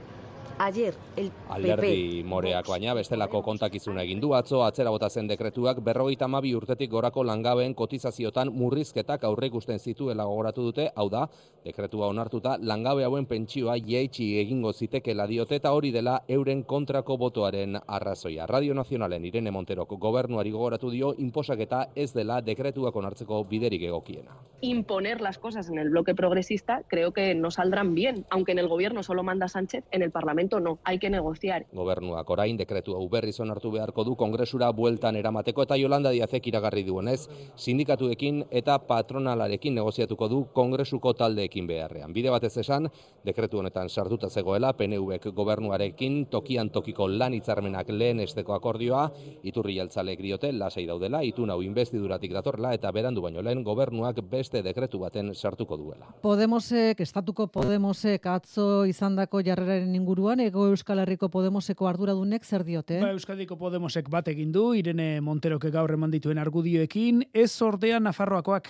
Ayer 0.62 0.94
el 1.16 1.32
Alderdi 1.48 2.22
moreak 2.28 2.68
baina 2.68 2.92
bestelako 2.94 3.40
kontakizuna 3.46 4.04
egin 4.04 4.20
du 4.20 4.34
atzo 4.36 4.60
atzera 4.66 4.92
bota 4.92 5.08
zen 5.10 5.30
dekretuak 5.32 5.78
berrogeita 5.86 6.28
hamabi 6.28 6.52
urtetik 6.58 6.92
gorako 6.92 7.24
langabeen 7.24 7.74
kotizaziotan 7.74 8.52
murrizketak 8.52 9.24
aurre 9.24 9.48
ikusten 9.48 9.80
zituela 9.80 10.26
gogoratu 10.28 10.66
dute, 10.66 10.90
hau 10.96 11.08
da, 11.10 11.30
dekretua 11.64 12.10
onartuta 12.12 12.58
langabe 12.60 13.06
hauen 13.08 13.26
pentsioa 13.26 13.78
jaitsi 13.88 14.28
egingo 14.42 14.74
zitekela 14.74 15.28
diote 15.32 15.56
eta 15.56 15.72
hori 15.72 15.94
dela 15.96 16.18
euren 16.28 16.64
kontrako 16.64 17.18
botoaren 17.18 17.80
arrazoia. 17.88 18.46
Radio 18.46 18.74
Nazionalen 18.74 19.26
Irene 19.32 19.52
Monterok 19.52 19.96
gobernuari 19.96 20.52
gogoratu 20.52 20.92
dio 20.92 21.14
inposaketa 21.18 21.86
ez 21.96 22.12
dela 22.12 22.42
dekretuak 22.42 22.96
onartzeko 22.96 23.46
biderik 23.46 23.88
egokiena. 23.94 24.36
imponer 24.62 25.22
las 25.22 25.38
cosas 25.38 25.70
en 25.70 25.78
el 25.80 25.90
bloque 25.90 26.14
progresista 26.16 26.84
creo 26.88 27.14
que 27.14 27.34
no 27.34 27.50
saldrán 27.50 27.96
bien, 27.96 28.26
aunque 28.30 28.52
en 28.52 28.60
el 28.60 28.68
gobierno 28.68 29.04
solo 29.04 29.24
manda 29.24 29.48
Sánchez, 29.48 29.86
en 29.92 30.02
el 30.02 30.12
Parlamento 30.12 30.49
no, 30.58 30.80
hay 30.84 30.98
que 30.98 31.10
negociar. 31.10 31.68
Gobernuak 31.72 32.30
orain 32.30 32.58
dekretu 32.58 32.96
hau 32.98 33.06
berriz 33.10 33.38
onartu 33.40 33.70
beharko 33.72 34.04
du 34.08 34.16
kongresura 34.16 34.72
bueltan 34.72 35.16
eramateko 35.20 35.64
eta 35.68 35.78
Yolanda 35.78 36.10
Diazek 36.10 36.48
iragarri 36.48 36.84
duenez, 36.88 37.28
sindikatuekin 37.56 38.46
eta 38.50 38.80
patronalarekin 38.88 39.76
negoziatuko 39.76 40.30
du 40.32 40.40
kongresuko 40.54 41.14
taldeekin 41.14 41.68
beharrean. 41.68 42.14
Bide 42.14 42.32
batez 42.34 42.56
esan, 42.64 42.90
dekretu 43.26 43.60
honetan 43.60 43.90
sartuta 43.90 44.30
zegoela 44.30 44.74
PNVek 44.74 45.30
gobernuarekin 45.36 46.26
tokian 46.32 46.70
tokiko 46.70 47.08
lan 47.08 47.34
hitzarmenak 47.38 47.90
lehen 47.90 48.24
esteko 48.26 48.56
akordioa, 48.56 49.10
iturri 49.44 49.76
jaltzalek 49.78 50.22
diote 50.24 50.52
lasai 50.56 50.86
daudela, 50.88 51.22
itun 51.24 51.52
hau 51.52 51.62
investiduratik 51.62 52.34
datorla 52.34 52.74
eta 52.74 52.92
berandu 52.96 53.22
baino 53.22 53.44
lehen 53.46 53.64
gobernuak 53.64 54.22
beste 54.32 54.64
dekretu 54.64 55.00
baten 55.04 55.34
sartuko 55.36 55.78
duela. 55.78 56.14
Podemosek, 56.22 57.02
estatuko 57.02 57.48
Podemosek 57.48 58.26
atzo 58.30 58.86
izandako 58.88 59.42
jarreraren 59.46 59.96
inguruan, 59.96 60.39
ego 60.44 60.68
Euskal 60.72 61.00
Herriko 61.04 61.30
Podemoseko 61.30 61.88
arduradunek 61.90 62.46
zer 62.46 62.64
diote? 62.68 63.00
Ba, 63.02 63.12
Euskadiko 63.16 63.58
Podemosek 63.60 64.10
bat 64.10 64.28
egin 64.32 64.52
du, 64.56 64.74
Irene 64.78 65.22
Monteroke 65.22 65.72
gaur 65.72 65.92
eman 65.94 66.12
dituen 66.12 66.42
argudioekin, 66.42 67.26
ez 67.34 67.52
ordea 67.66 68.00
Nafarroakoak. 68.00 68.70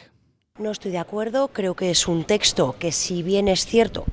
No 0.59 0.71
estoy 0.71 0.91
de 0.91 0.97
acuerdo, 0.97 1.47
creo 1.47 1.73
que 1.73 1.89
es 1.89 2.05
un 2.05 2.25
texto 2.25 2.75
que 2.77 2.91
si 2.91 3.23
bien 3.23 3.47
es 3.47 3.65
cierto 3.65 4.03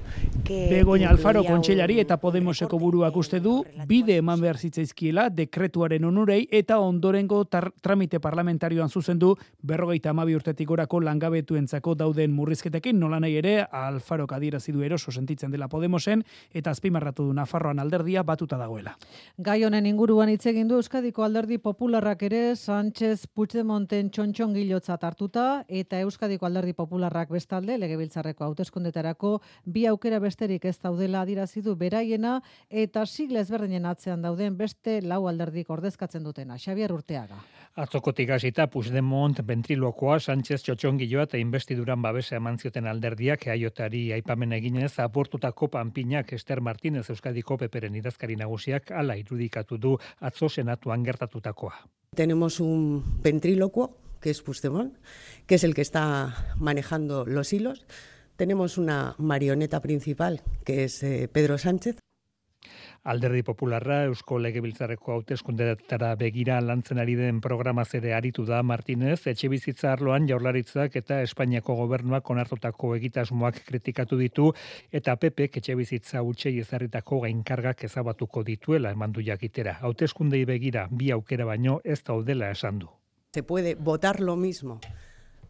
que... 0.44 0.68
Begoña 0.70 1.11
Alfaro 1.11 1.42
kontxellari 1.42 1.98
eta 1.98 2.20
Podemoseko 2.22 2.78
buruak 2.78 3.16
uste 3.18 3.40
du, 3.42 3.64
bide 3.88 4.20
eman 4.20 4.38
behar 4.40 4.56
zitzaizkiela 4.56 5.24
dekretuaren 5.35 6.04
onurei 6.06 6.46
eta 6.54 6.78
ondorengo 6.78 7.40
tar- 7.50 7.72
tramite 7.82 8.20
parlamentarioan 8.22 8.88
zuzendu 8.88 9.32
berrogeita 9.61 10.12
amabi 10.14 10.37
urtetik 10.38 10.68
gorako 10.68 11.00
langabetuentzako 11.00 11.96
dauden 11.98 12.30
murrizketekin, 12.37 12.94
nola 13.00 13.18
nahi 13.18 13.35
ere, 13.42 13.56
Alfaro 13.66 14.28
adierazi 14.30 14.70
du 14.70 14.85
eroso 14.87 15.11
sentitzen 15.11 15.50
dela 15.50 15.66
Podemosen, 15.66 16.22
eta 16.54 16.70
azpimarratu 16.70 17.26
du 17.26 17.35
Nafarroan 17.35 17.80
alderdia 17.82 18.22
batuta 18.22 18.56
dagoela. 18.56 18.94
Gai 19.37 19.64
honen 19.64 19.87
inguruan 19.87 20.30
hitz 20.30 20.46
egin 20.46 20.68
du 20.68 20.78
Euskadiko 20.78 21.24
Alderdi 21.26 21.59
Popularrak 21.59 22.22
ere 22.22 22.54
Sánchez 22.54 23.26
Puigdemonten 23.35 24.12
txontxongilotzat 24.14 25.02
hartuta 25.11 25.64
eta 25.66 25.98
Euskadiko 26.37 26.46
Alderdi 26.46 26.75
Popularrak 26.77 27.31
bestalde 27.33 27.79
legebiltzarreko 27.79 28.44
hauteskundetarako 28.44 29.40
bi 29.64 29.87
aukera 29.88 30.18
besterik 30.20 30.66
ez 30.68 30.77
daudela 30.83 31.22
adierazi 31.22 31.62
du 31.62 31.77
beraiena 31.77 32.42
eta 32.68 33.07
sigla 33.07 33.40
ezberdinen 33.40 33.87
atzean 33.87 34.20
dauden 34.22 34.57
beste 34.57 35.01
lau 35.01 35.27
alderdik 35.29 35.70
ordezkatzen 35.70 36.22
dutena. 36.22 36.59
Xabier 36.59 36.92
Urteaga. 36.92 37.40
Atzokotik 37.77 38.31
hasita 38.31 38.66
Puigdemont, 38.66 39.40
Ventrilokoa, 39.46 40.18
Sánchez 40.20 40.62
Txotxongiloa 40.62 41.25
eta 41.25 41.38
investiduran 41.38 42.03
babesa 42.03 42.37
eman 42.37 42.59
zioten 42.59 42.87
alderdiak 42.87 43.46
eaiotari 43.46 44.12
aipamen 44.12 44.53
eginez 44.53 44.99
aportutako 45.01 45.68
panpinak 45.68 46.33
Ester 46.33 46.61
Martínez 46.61 47.09
Euskadiko 47.11 47.57
peperen 47.57 47.94
idazkari 47.96 48.37
nagusiak 48.37 48.90
ala 48.90 49.16
irudikatu 49.16 49.79
du 49.79 49.96
atzo 50.20 50.49
senatuan 50.49 51.05
gertatutakoa. 51.05 51.87
Tenemos 52.14 52.61
un 52.61 53.03
ventrílocuo, 53.22 54.06
que 54.26 54.30
es 54.30 54.42
Puigdemont, 54.42 54.92
que 55.46 55.54
es 55.54 55.62
el 55.62 55.72
que 55.72 55.82
está 55.82 56.52
manejando 56.56 57.24
los 57.26 57.52
hilos. 57.52 57.86
Tenemos 58.34 58.76
una 58.76 59.14
marioneta 59.18 59.80
principal, 59.80 60.42
que 60.64 60.82
es 60.82 61.00
eh, 61.04 61.28
Pedro 61.32 61.58
Sánchez. 61.58 61.98
Alderdi 63.04 63.44
Popularra 63.44 64.02
Eusko 64.06 64.40
Legebiltzarreko 64.40 65.12
hauteskundetara 65.12 66.16
begira 66.16 66.58
lantzen 66.60 66.98
ari 66.98 67.14
den 67.14 67.40
programa 67.40 67.84
zere 67.84 68.16
aritu 68.18 68.42
da 68.50 68.64
Martinez, 68.64 69.28
etxe 69.30 69.46
bizitza 69.46 69.92
arloan 69.92 70.26
jaurlaritzak 70.26 70.98
eta 70.98 71.22
Espainiako 71.22 71.78
gobernuak 71.84 72.28
onartutako 72.28 72.96
egitasmoak 72.98 73.62
kritikatu 73.70 74.18
ditu 74.18 74.50
eta 74.90 75.14
PP 75.14 75.52
etxe 75.62 75.78
bizitza 75.78 76.26
utxei 76.26 76.58
ezarritako 76.66 77.22
gainkargak 77.28 77.86
ezabatuko 77.86 78.42
dituela 78.42 78.90
emandu 78.90 79.22
jakitera. 79.22 79.78
Hauteskundei 79.82 80.44
begira 80.44 80.88
bi 80.90 81.14
aukera 81.14 81.46
baino 81.46 81.80
ez 81.84 82.02
daudela 82.02 82.50
esan 82.50 82.82
du. 82.82 82.90
Se 83.37 83.42
puede 83.42 83.75
votar 83.75 84.20
lo 84.20 84.35
mismo 84.35 84.81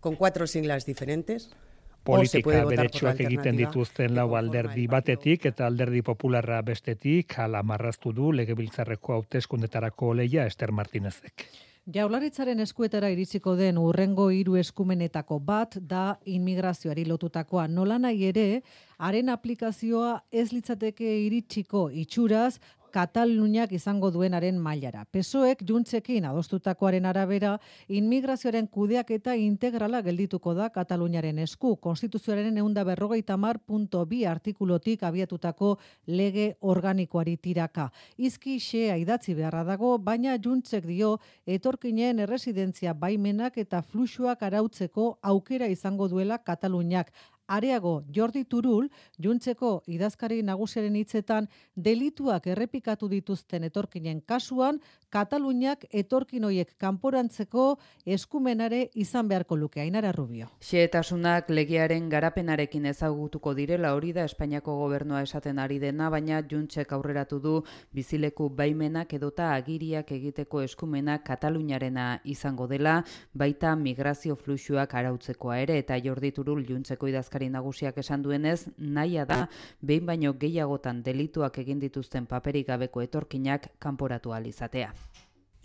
con 0.01 0.16
cuatro 0.16 0.49
siglas 0.49 0.87
diferentes, 0.87 1.51
politika 2.03 2.64
beretsuak 2.66 3.20
egiten 3.22 3.61
dituzten 3.61 4.16
lau 4.18 4.35
alderdi 4.35 4.88
batetik 4.90 5.46
eta 5.53 5.68
alderdi 5.70 6.03
popularra 6.03 6.59
bestetik 6.66 7.37
hala 7.38 7.62
marraztu 7.62 8.11
du 8.16 8.33
legebiltzarreko 8.40 9.14
hauteskundetarako 9.20 10.11
leia 10.18 10.49
Ester 10.51 10.75
Martinezek. 10.75 11.46
Jaularitzaren 11.94 12.59
eskuetara 12.59 13.12
iritsiko 13.14 13.53
den 13.55 13.77
urrengo 13.79 14.25
hiru 14.35 14.57
eskumenetako 14.59 15.37
bat 15.38 15.77
da 15.79 16.16
inmigrazioari 16.27 17.05
lotutakoa. 17.07 17.68
Nola 17.70 18.01
nahi 18.03 18.25
ere, 18.33 18.46
haren 18.99 19.31
aplikazioa 19.31 20.25
ez 20.33 20.49
litzateke 20.51 21.12
iritsiko 21.29 21.85
itxuraz, 21.94 22.59
Kataluniak 22.96 23.74
izango 23.76 24.09
duenaren 24.09 24.56
mailara. 24.56 25.02
Pesoek 25.12 25.61
juntzekin 25.68 26.24
adostutakoaren 26.24 27.04
arabera, 27.04 27.50
inmigrazioaren 27.92 28.70
kudeak 28.72 29.11
eta 29.18 29.35
integrala 29.37 30.00
geldituko 30.06 30.54
da 30.56 30.70
Kataluniaren 30.72 31.42
esku. 31.44 31.74
Konstituzioaren 31.76 32.56
eunda 32.56 32.87
berrogeita 32.88 33.37
mar 33.37 33.59
punto 33.59 34.00
bi 34.09 34.22
artikulotik 34.24 35.04
abiatutako 35.04 35.74
lege 36.06 36.46
organikoari 36.62 37.37
tiraka. 37.37 37.90
Izki 38.16 38.56
xea 38.64 38.96
idatzi 38.96 39.37
beharra 39.37 39.66
dago, 39.68 39.98
baina 39.98 40.38
juntzek 40.40 40.88
dio 40.88 41.18
etorkinen 41.44 42.24
erresidentzia 42.24 42.96
baimenak 42.96 43.61
eta 43.61 43.82
fluxuak 43.82 44.40
arautzeko 44.48 45.18
aukera 45.20 45.68
izango 45.68 46.09
duela 46.09 46.38
Kataluniak. 46.38 47.12
Areago, 47.46 48.04
Jordi 48.12 48.44
Turul, 48.44 48.88
juntzeko 49.22 49.82
idazkari 49.87 50.42
nagusiaren 50.42 50.96
hitzetan 50.96 51.48
delituak 51.76 52.46
errepikatu 52.46 53.09
dituzten 53.09 53.64
etorkinen 53.64 54.20
kasuan, 54.20 54.80
Kataluniak 55.16 55.85
etorkin 55.94 56.44
hoiek 56.44 56.72
kanporantzeko 56.82 57.78
eskumenare 58.04 58.80
izan 58.94 59.28
beharko 59.30 59.56
luke 59.56 59.80
Ainara 59.80 60.11
Rubio. 60.12 60.48
Xehetasunak 60.61 61.48
legearen 61.48 62.09
garapenarekin 62.11 62.87
ezagutuko 62.90 63.54
direla 63.54 63.94
hori 63.94 64.12
da 64.12 64.24
Espainiako 64.26 64.74
gobernua 64.80 65.22
esaten 65.22 65.61
ari 65.62 65.78
dena, 65.78 66.11
baina 66.11 66.42
juntzek 66.50 66.92
aurreratu 66.92 67.38
du 67.40 67.54
bizileku 67.94 68.48
baimenak 68.50 69.14
edota 69.14 69.52
agiriak 69.54 70.11
egiteko 70.12 70.61
eskumena 70.66 71.20
Kataluniarena 71.22 72.20
izango 72.24 72.66
dela, 72.66 72.98
baita 73.32 73.76
migrazio 73.76 74.37
fluxuak 74.37 74.94
arautzekoa 74.94 75.61
ere 75.62 75.78
eta 75.78 75.96
Jordi 76.02 76.32
Turul 76.32 76.66
juntzeko 76.66 77.06
idazkari 77.06 77.36
nagusiak 77.51 77.99
esan 77.99 78.22
duenez, 78.22 78.66
naia 78.79 79.25
da 79.25 79.49
behin 79.81 80.07
baino 80.07 80.33
gehiagotan 80.33 81.03
delituak 81.03 81.59
egin 81.59 81.79
dituzten 81.79 82.27
paperik 82.27 82.66
gabeko 82.66 83.03
etorkinak 83.03 83.68
kanporatu 83.79 84.33
alizatea 84.33 84.92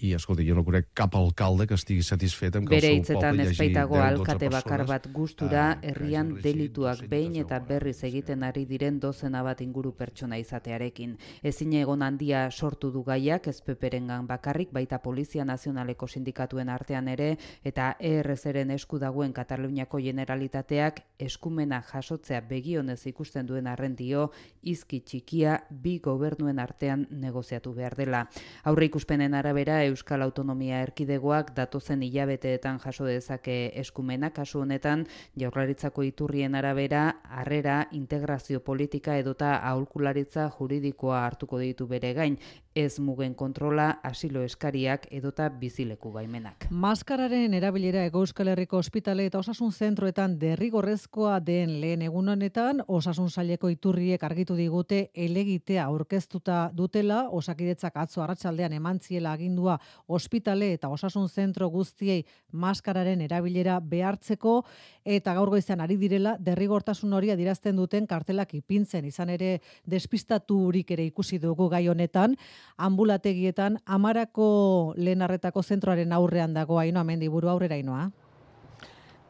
i 0.02 0.14
escolti, 0.18 0.46
jo 0.48 0.56
no 0.58 0.64
conec 0.66 0.90
cap 0.98 1.14
alcalde 1.16 1.68
que 1.70 1.78
estigui 1.78 2.04
satisfet 2.04 2.56
amb 2.58 2.68
que 2.68 2.80
Bere 2.80 2.92
el 2.98 3.06
seu 3.06 3.20
poble 3.20 3.46
hagi 3.48 3.70
10 3.76 4.02
alkate 4.02 4.50
bakar 4.50 4.86
bat 4.90 5.08
gustura, 5.14 5.66
herrian 5.82 6.34
delituak 6.42 7.04
behin 7.12 7.36
eta 7.42 7.60
berriz 7.60 8.00
egiten 8.08 8.44
ari 8.44 8.66
diren 8.66 9.00
dozena 9.00 9.44
bat 9.46 9.62
inguru 9.62 9.94
pertsona 9.98 10.40
izatearekin. 10.42 11.18
Ezin 11.44 11.74
egon 11.78 12.02
handia 12.02 12.48
sortu 12.52 12.92
du 12.92 13.04
gaiak, 13.06 13.48
ez 13.48 13.62
peperengan 13.62 14.28
bakarrik, 14.28 14.72
baita 14.74 15.02
Polizia 15.02 15.46
Nazionaleko 15.46 16.08
sindikatuen 16.08 16.70
artean 16.70 17.08
ere, 17.08 17.38
eta 17.64 17.96
ERZ-eren 18.00 18.72
esku 18.72 19.00
dagoen 19.00 19.34
Kataluniako 19.34 20.02
generalitateak 20.02 21.04
eskumena 21.20 21.82
jasotzea 21.86 22.42
begionez 22.42 23.00
ikusten 23.08 23.46
duen 23.46 23.68
arrendio, 23.68 24.32
izki 24.62 25.02
txikia 25.06 25.60
bi 25.70 26.00
gobernuen 26.00 26.60
artean 26.60 27.08
negoziatu 27.12 27.74
behar 27.78 27.96
dela. 27.96 28.26
Aurre 28.64 28.90
ikuspenen 28.90 29.36
arabera, 29.38 29.84
Euskal 29.92 30.22
Autonomia 30.26 30.82
Erkidegoak 30.82 31.52
datozen 31.56 32.04
hilabeteetan 32.04 32.80
jaso 32.80 33.06
dezake 33.06 33.72
eskumena 33.82 34.32
kasu 34.32 34.64
honetan 34.64 35.06
Jaurlaritzako 35.40 36.04
iturrien 36.08 36.56
arabera 36.56 37.04
harrera 37.24 37.78
integrazio 37.92 38.60
politika 38.60 39.18
edota 39.18 39.56
aholkularitza 39.70 40.50
juridikoa 40.58 41.26
hartuko 41.26 41.60
ditu 41.60 41.88
bere 41.88 42.14
gain 42.14 42.40
ez 42.76 43.00
mugen 43.00 43.34
kontrola, 43.36 44.00
asilo 44.04 44.44
eskariak 44.48 45.08
edota 45.12 45.50
bizileku 45.50 46.12
baimenak. 46.12 46.68
Maskararen 46.72 47.54
erabilera 47.54 48.06
Ego 48.08 48.22
Euskal 48.24 48.48
Herriko 48.48 48.78
Ospitale 48.80 49.26
eta 49.28 49.42
Osasun 49.42 49.74
Zentroetan 49.74 50.38
derrigorrezkoa 50.40 51.40
den 51.44 51.80
lehen 51.82 52.06
egun 52.08 52.30
honetan, 52.32 52.82
Osasun 52.88 53.30
Saileko 53.30 53.70
iturriek 53.70 54.24
argitu 54.24 54.56
digute 54.56 55.02
elegitea 55.14 55.86
aurkeztuta 55.86 56.70
dutela, 56.74 57.26
Osakidetzak 57.30 57.98
atzo 57.98 58.24
arratsaldean 58.24 58.74
emantziela 58.74 59.34
agindua 59.34 59.81
Ospitale 60.08 60.74
eta 60.74 60.90
Osasun 60.90 61.30
Zentro 61.30 61.70
guztiei 61.70 62.26
maskararen 62.52 63.22
erabilera 63.22 63.80
behartzeko 63.80 64.64
eta 65.06 65.34
gaur 65.34 65.50
goizean 65.50 65.82
ari 65.82 65.98
direla 65.98 66.36
derrigortasun 66.40 67.14
hori 67.14 67.32
adirazten 67.32 67.76
duten 67.76 68.08
kartelak 68.08 68.54
ipintzen 68.54 69.06
izan 69.06 69.30
ere 69.30 69.60
despistaturik 69.86 70.92
ere 70.92 71.06
ikusi 71.06 71.40
dugu 71.40 71.70
gai 71.70 71.88
honetan 71.88 72.36
ambulategietan 72.78 73.80
amarako 73.86 74.94
lehenarretako 74.98 75.64
zentroaren 75.64 76.14
aurrean 76.14 76.54
dago 76.54 76.80
ainoa 76.80 77.04
mendiburu 77.04 77.50
aurrera 77.50 77.76
ainoa. 77.76 78.10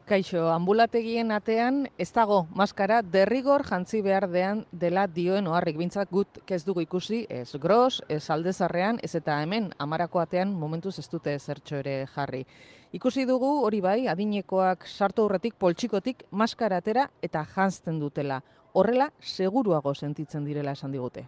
Kaixo, 0.06 0.50
ambulategien 0.52 1.32
atean 1.32 1.86
ez 1.98 2.10
dago 2.12 2.42
maskara 2.56 3.02
derrigor 3.02 3.64
jantzi 3.68 4.02
behar 4.02 4.28
dean 4.30 4.66
dela 4.72 5.06
dioen 5.08 5.48
oharrik 5.48 5.78
bintzak 5.78 6.12
gut 6.12 6.42
ez 6.48 6.64
dugu 6.66 6.82
ikusi, 6.84 7.26
ez 7.30 7.56
gros, 7.56 8.02
ez 8.10 8.30
aldezarrean, 8.30 9.00
ez 9.04 9.16
eta 9.16 9.40
hemen 9.42 9.72
amarako 9.80 10.20
atean 10.20 10.54
momentuz 10.54 10.98
ez 11.00 11.08
dute 11.10 11.38
zertxo 11.40 11.80
ere 11.80 12.06
jarri. 12.16 12.46
Ikusi 12.92 13.26
dugu 13.26 13.52
hori 13.66 13.80
bai, 13.80 14.08
adinekoak 14.08 14.88
sartu 14.88 15.24
horretik, 15.24 15.56
poltsikotik, 15.56 16.26
maskara 16.32 16.82
atera 16.84 17.10
eta 17.22 17.46
jantzten 17.56 18.00
dutela. 18.00 18.42
Horrela, 18.74 19.12
seguruago 19.20 19.96
sentitzen 19.96 20.44
direla 20.46 20.76
esan 20.76 20.92
digute 20.92 21.28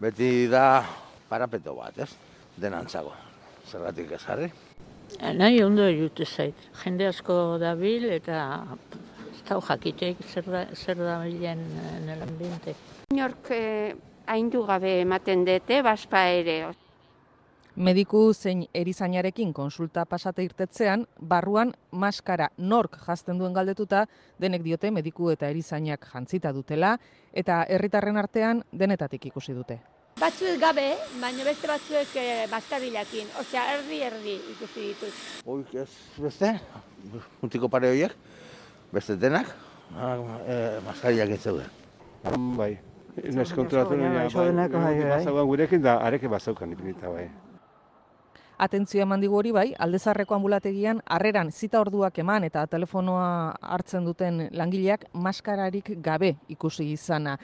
beti 0.00 0.48
da 0.48 0.80
parapeto 1.28 1.76
bat, 1.76 1.98
ez? 2.00 2.08
Denantzago. 2.60 3.12
Zergatik 3.68 4.16
ez 4.16 4.22
jarri? 4.24 4.48
Nahi 5.18 5.62
ondo 5.62 5.88
jute 5.90 6.24
zait. 6.24 6.54
Jende 6.84 7.06
asko 7.08 7.58
dabil 7.60 8.06
eta 8.10 8.42
ez 9.30 9.42
da 9.48 9.58
jakitek 9.60 10.22
zer 10.26 10.46
da, 10.46 10.66
zer 10.74 10.96
da 10.96 11.18
bilen 11.24 11.60
eh, 11.60 11.96
nel 12.06 12.22
ambiente. 12.22 12.74
Inork 13.12 13.50
eh, 13.56 13.94
haindu 14.26 14.64
gabe 14.66 15.00
ematen 15.00 15.44
dute, 15.44 15.82
baspa 15.82 16.28
ere. 16.30 16.62
Mediku 17.80 18.32
zein 18.34 18.64
erizainarekin 18.74 19.52
konsulta 19.54 20.04
pasate 20.04 20.44
irtetzean, 20.44 21.06
barruan 21.20 21.70
maskara 21.92 22.50
nork 22.58 22.98
jazten 23.06 23.38
duen 23.38 23.54
galdetuta, 23.54 24.06
denek 24.38 24.66
diote 24.66 24.90
mediku 24.90 25.30
eta 25.30 25.48
erizainak 25.48 26.04
jantzita 26.12 26.52
dutela, 26.52 26.96
eta 27.32 27.62
herritarren 27.68 28.18
artean 28.20 28.64
denetatik 28.72 29.30
ikusi 29.30 29.54
dute. 29.54 29.78
Batzuek 30.20 30.58
gabe, 30.60 30.82
baina 31.16 31.44
beste 31.46 31.68
batzuek 31.70 32.10
e, 32.20 32.24
maskarilakin, 32.52 33.30
osea, 33.40 33.62
erdi-erdi 33.78 34.34
ikusi 34.52 34.82
ditut. 34.90 35.22
Oik 35.48 35.72
ez 35.80 35.88
beste, 36.20 36.50
mutiko 37.40 37.70
pare 37.72 37.88
horiek, 37.88 38.12
beste 38.92 39.16
denak, 39.16 39.48
e, 39.96 40.10
eh, 40.10 40.76
maskariak 40.84 41.32
ez 41.38 41.40
zeuden. 41.40 41.72
Bai, 42.58 42.74
nes 43.16 43.54
bai, 43.56 44.50
bai, 45.24 45.46
gurekin 45.54 45.88
da 45.88 45.96
areke 46.04 46.28
bazaukan 46.28 46.76
ipinita 46.76 47.08
bai 47.08 47.30
atentzioa 48.60 49.06
eman 49.06 49.22
digu 49.22 49.38
hori 49.38 49.52
bai, 49.56 49.66
aldezarreko 49.78 50.36
ambulategian 50.36 51.00
harreran 51.08 51.50
zita 51.50 51.80
orduak 51.80 52.18
eman 52.20 52.44
eta 52.44 52.66
telefonoa 52.68 53.56
hartzen 53.62 54.04
duten 54.04 54.48
langileak 54.52 55.06
maskararik 55.14 55.94
gabe 56.04 56.34
ikusi 56.52 56.90
izana. 56.92 57.38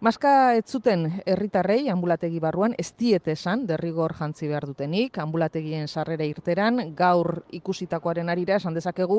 Maska 0.00 0.54
ez 0.56 0.64
zuten 0.64 1.02
herritarrei 1.28 1.90
ambulategi 1.92 2.38
barruan 2.40 2.72
ez 2.80 2.86
diete 2.96 3.34
esan 3.36 3.66
derrigor 3.68 4.14
jantzi 4.16 4.46
behar 4.48 4.64
dutenik, 4.64 5.18
ambulategien 5.20 5.92
sarrera 5.92 6.24
irteran 6.24 6.94
gaur 6.96 7.42
ikusitakoaren 7.58 8.32
arira 8.32 8.56
esan 8.56 8.72
dezakegu 8.72 9.18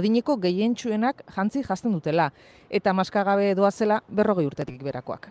adineko 0.00 0.38
gehientsuenak 0.40 1.20
jantzi 1.36 1.60
jazten 1.68 1.92
dutela 1.92 2.30
eta 2.70 2.96
maska 2.96 3.26
gabe 3.28 3.52
doa 3.54 3.70
zela 3.70 4.00
berrogei 4.08 4.46
urtetik 4.48 4.80
berakoak. 4.82 5.28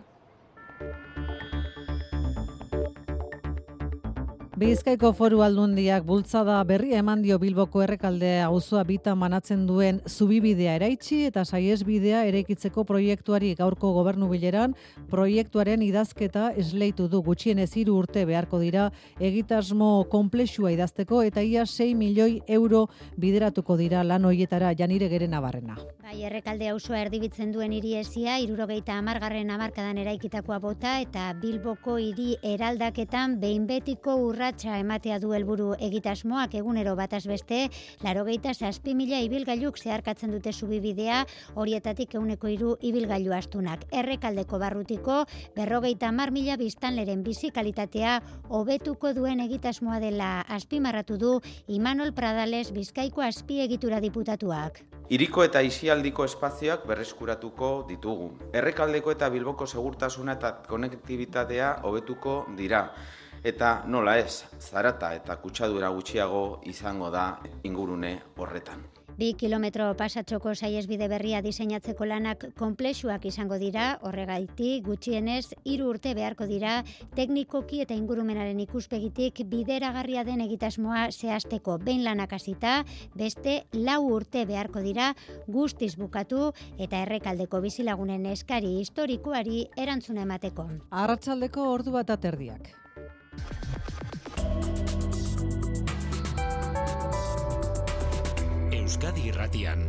Bizkaiko 4.62 5.08
foru 5.18 5.40
aldundiak 5.42 6.04
bultzada 6.06 6.60
berri 6.62 6.92
eman 6.94 7.22
dio 7.24 7.34
Bilboko 7.42 7.80
errekaldea 7.82 8.44
auzoa 8.46 8.84
bita 8.86 9.16
manatzen 9.18 9.64
duen 9.66 9.96
zubibidea 10.06 10.76
eraitsi 10.78 11.18
eta 11.26 11.42
saiesbidea 11.42 12.20
eraikitzeko 12.28 12.84
proiektuari 12.86 13.56
gaurko 13.58 13.90
gobernu 13.96 14.28
bileran 14.30 14.76
proiektuaren 15.10 15.82
idazketa 15.82 16.52
esleitu 16.62 17.08
du 17.10 17.24
gutxienez 17.26 17.72
hiru 17.74 17.96
urte 18.04 18.22
beharko 18.28 18.60
dira 18.62 18.84
egitasmo 19.18 19.90
konplexua 20.14 20.70
idazteko 20.76 21.24
eta 21.26 21.42
ia 21.42 21.66
6 21.66 21.96
milioi 21.98 22.38
euro 22.46 22.86
bideratuko 23.18 23.80
dira 23.82 24.06
lan 24.06 24.30
hoietara 24.30 24.76
janire 24.78 25.10
gere 25.10 25.26
nabarrena. 25.26 25.80
Bai, 26.02 26.16
errekalde 26.26 26.66
auzoa 26.66 26.98
erdibitzen 27.04 27.52
duen 27.54 27.70
hiriesia 27.76 28.32
70 28.42 29.20
garren 29.22 29.50
hamarkadan 29.54 30.00
eraikitakoa 30.02 30.56
bota 30.58 30.96
eta 30.98 31.28
Bilboko 31.38 31.94
hiri 32.02 32.32
eraldaketan 32.42 33.36
behin 33.38 33.68
betiko 33.68 34.16
urra 34.18 34.48
urratsa 34.48 34.80
ematea 34.82 35.20
du 35.22 35.30
helburu 35.36 35.68
egitasmoak 35.78 36.56
egunero 36.58 36.96
bataz 36.98 37.22
beste, 37.30 37.68
larogeita 38.02 38.50
zazpi 38.52 38.96
mila 38.98 39.20
ibilgailuk 39.22 39.78
zeharkatzen 39.78 40.34
dute 40.34 40.50
zubibidea, 40.52 41.20
horietatik 41.54 42.16
euneko 42.18 42.50
iru 42.50 42.72
ibilgailu 42.80 43.36
astunak. 43.36 43.84
Errekaldeko 43.92 44.58
barrutiko, 44.58 45.20
berrogeita 45.54 46.10
mar 46.10 46.32
mila 46.34 46.56
biztanleren 46.58 47.22
bizikalitatea 47.22 48.16
hobetuko 48.48 49.12
duen 49.14 49.44
egitasmoa 49.46 50.00
dela 50.02 50.32
azpimarratu 50.48 51.20
du 51.22 51.36
Imanol 51.68 52.10
Pradales 52.12 52.72
Bizkaiko 52.72 53.22
azpiegitura 53.22 54.02
diputatuak. 54.02 54.82
Iriko 55.12 55.42
eta 55.44 55.60
isialdiko 55.60 56.24
espazioak 56.24 56.86
berreskuratuko 56.88 57.66
ditugu. 57.88 58.30
Errekaldeko 58.56 59.12
eta 59.12 59.28
bilboko 59.34 59.66
segurtasuna 59.66 60.38
eta 60.38 60.52
konektibitatea 60.70 61.68
hobetuko 61.88 62.36
dira 62.56 62.80
eta 63.52 63.74
nola 63.92 64.16
ez, 64.22 64.46
zarata 64.56 65.12
eta 65.18 65.36
kutsadura 65.44 65.92
gutxiago 65.98 66.42
izango 66.72 67.12
da 67.12 67.26
ingurune 67.68 68.14
horretan. 68.38 68.91
Bi 69.18 69.34
kilometro 69.36 69.90
pasatxoko 69.98 70.54
saiesbide 70.56 71.04
berria 71.10 71.42
diseinatzeko 71.44 72.06
lanak 72.08 72.46
konplexuak 72.56 73.26
izango 73.28 73.58
dira, 73.60 73.98
horregaiti 74.08 74.80
gutxienez 74.86 75.52
hiru 75.68 75.90
urte 75.92 76.14
beharko 76.16 76.46
dira 76.48 76.78
teknikoki 77.16 77.82
eta 77.84 77.94
ingurumenaren 77.98 78.62
ikuspegitik 78.64 79.44
bideragarria 79.52 80.24
den 80.24 80.40
egitasmoa 80.46 81.10
zehazteko 81.12 81.76
behin 81.84 82.04
lanak 82.08 82.32
hasita, 82.32 82.82
beste 83.14 83.60
lau 83.76 84.00
urte 84.08 84.46
beharko 84.48 84.80
dira 84.80 85.12
guztiz 85.46 85.94
bukatu 86.00 86.52
eta 86.78 87.04
errekaldeko 87.04 87.60
bizilagunen 87.60 88.24
eskari 88.32 88.78
historikoari 88.80 89.66
erantzuna 89.76 90.24
emateko. 90.24 90.70
Arratsaldeko 91.04 91.68
ordu 91.76 91.98
bat 92.00 92.16
aterdiak. 92.16 92.72
Euskadi 98.92 99.22
Irratian 99.30 99.86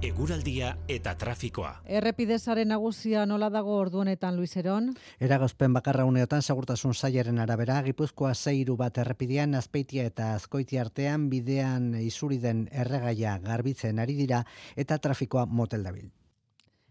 Eguraldia 0.00 0.70
eta 0.88 1.12
trafikoa. 1.20 1.82
Errepidezaren 1.98 2.70
nagusia 2.72 3.26
nola 3.28 3.50
dago 3.52 3.74
ordu 3.76 4.00
honetan 4.00 4.38
Luiseron? 4.38 4.86
Eragozpen 5.20 5.74
bakarra 5.76 6.06
uneotan 6.08 6.40
segurtasun 6.40 6.94
sailaren 6.94 7.36
arabera 7.44 7.82
Gipuzkoa 7.84 8.30
zeiru 8.32 8.78
bat 8.80 8.96
errepidean 8.96 9.58
azpeitia 9.60 10.06
eta 10.08 10.30
azkoiti 10.38 10.80
artean 10.80 11.28
bidean 11.28 11.90
isuriden 12.00 12.64
erregaia 12.72 13.36
garbitzen 13.44 14.00
ari 14.00 14.16
dira 14.22 14.40
eta 14.74 14.96
trafikoa 14.96 15.44
motel 15.44 15.84
dabil. 15.84 16.08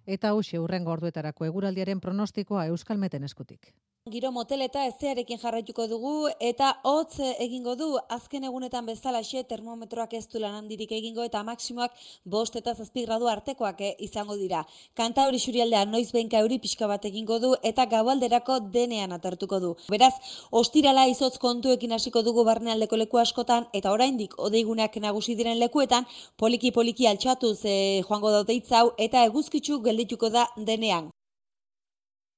Eta 0.06 0.36
hausia 0.36 0.62
urrengo 0.62 0.94
orduetarako 0.94 1.50
eguraldiaren 1.50 2.00
pronostikoa 2.00 2.68
Euskalmeten 2.76 3.26
eskutik. 3.26 3.74
Giro 4.14 4.30
motel 4.30 4.62
eta 4.62 4.84
ezearekin 4.86 5.40
jarraituko 5.42 5.86
dugu 5.92 6.10
eta 6.48 6.68
hotz 6.90 7.16
egingo 7.46 7.72
du 7.80 7.88
azken 8.16 8.44
egunetan 8.50 8.86
bezalaxe 8.90 9.42
termometroak 9.54 10.14
ez 10.20 10.28
du 10.34 10.42
lan 10.44 10.58
handirik 10.58 10.94
egingo 10.98 11.26
eta 11.30 11.42
maksimoak 11.48 11.96
bost 12.36 12.60
eta 12.60 12.76
zazpi 12.76 13.08
gradu 13.08 13.32
artekoak 13.32 13.82
eh, 13.88 13.90
izango 14.10 14.38
dira. 14.44 14.62
Kanta 15.02 15.26
hori 15.26 15.42
xurialdea 15.46 15.82
noiz 15.90 16.12
benka 16.20 16.44
euri 16.46 16.62
pixka 16.68 16.92
bat 16.94 17.10
egingo 17.12 17.40
du 17.48 17.52
eta 17.72 17.88
gabalderako 17.96 18.60
denean 18.78 19.18
atertuko 19.18 19.62
du. 19.66 19.74
Beraz, 19.90 20.14
ostirala 20.62 21.10
izotz 21.16 21.40
kontuekin 21.48 21.98
hasiko 22.00 22.22
dugu 22.30 22.46
barnealdeko 22.52 23.02
leku 23.04 23.26
askotan 23.26 23.66
eta 23.74 23.98
oraindik 23.98 24.38
odeigunak 24.38 25.02
nagusi 25.10 25.34
diren 25.34 25.58
lekuetan 25.66 26.06
poliki 26.38 26.76
poliki 26.80 27.10
altxatuz 27.16 27.58
eh, 27.66 28.02
joango 28.08 28.38
da 28.38 28.62
hau 28.78 28.88
eta 29.10 29.26
eguzkitzu 29.34 29.82
geldituko 29.90 30.30
da 30.30 30.52
denean. 30.58 31.10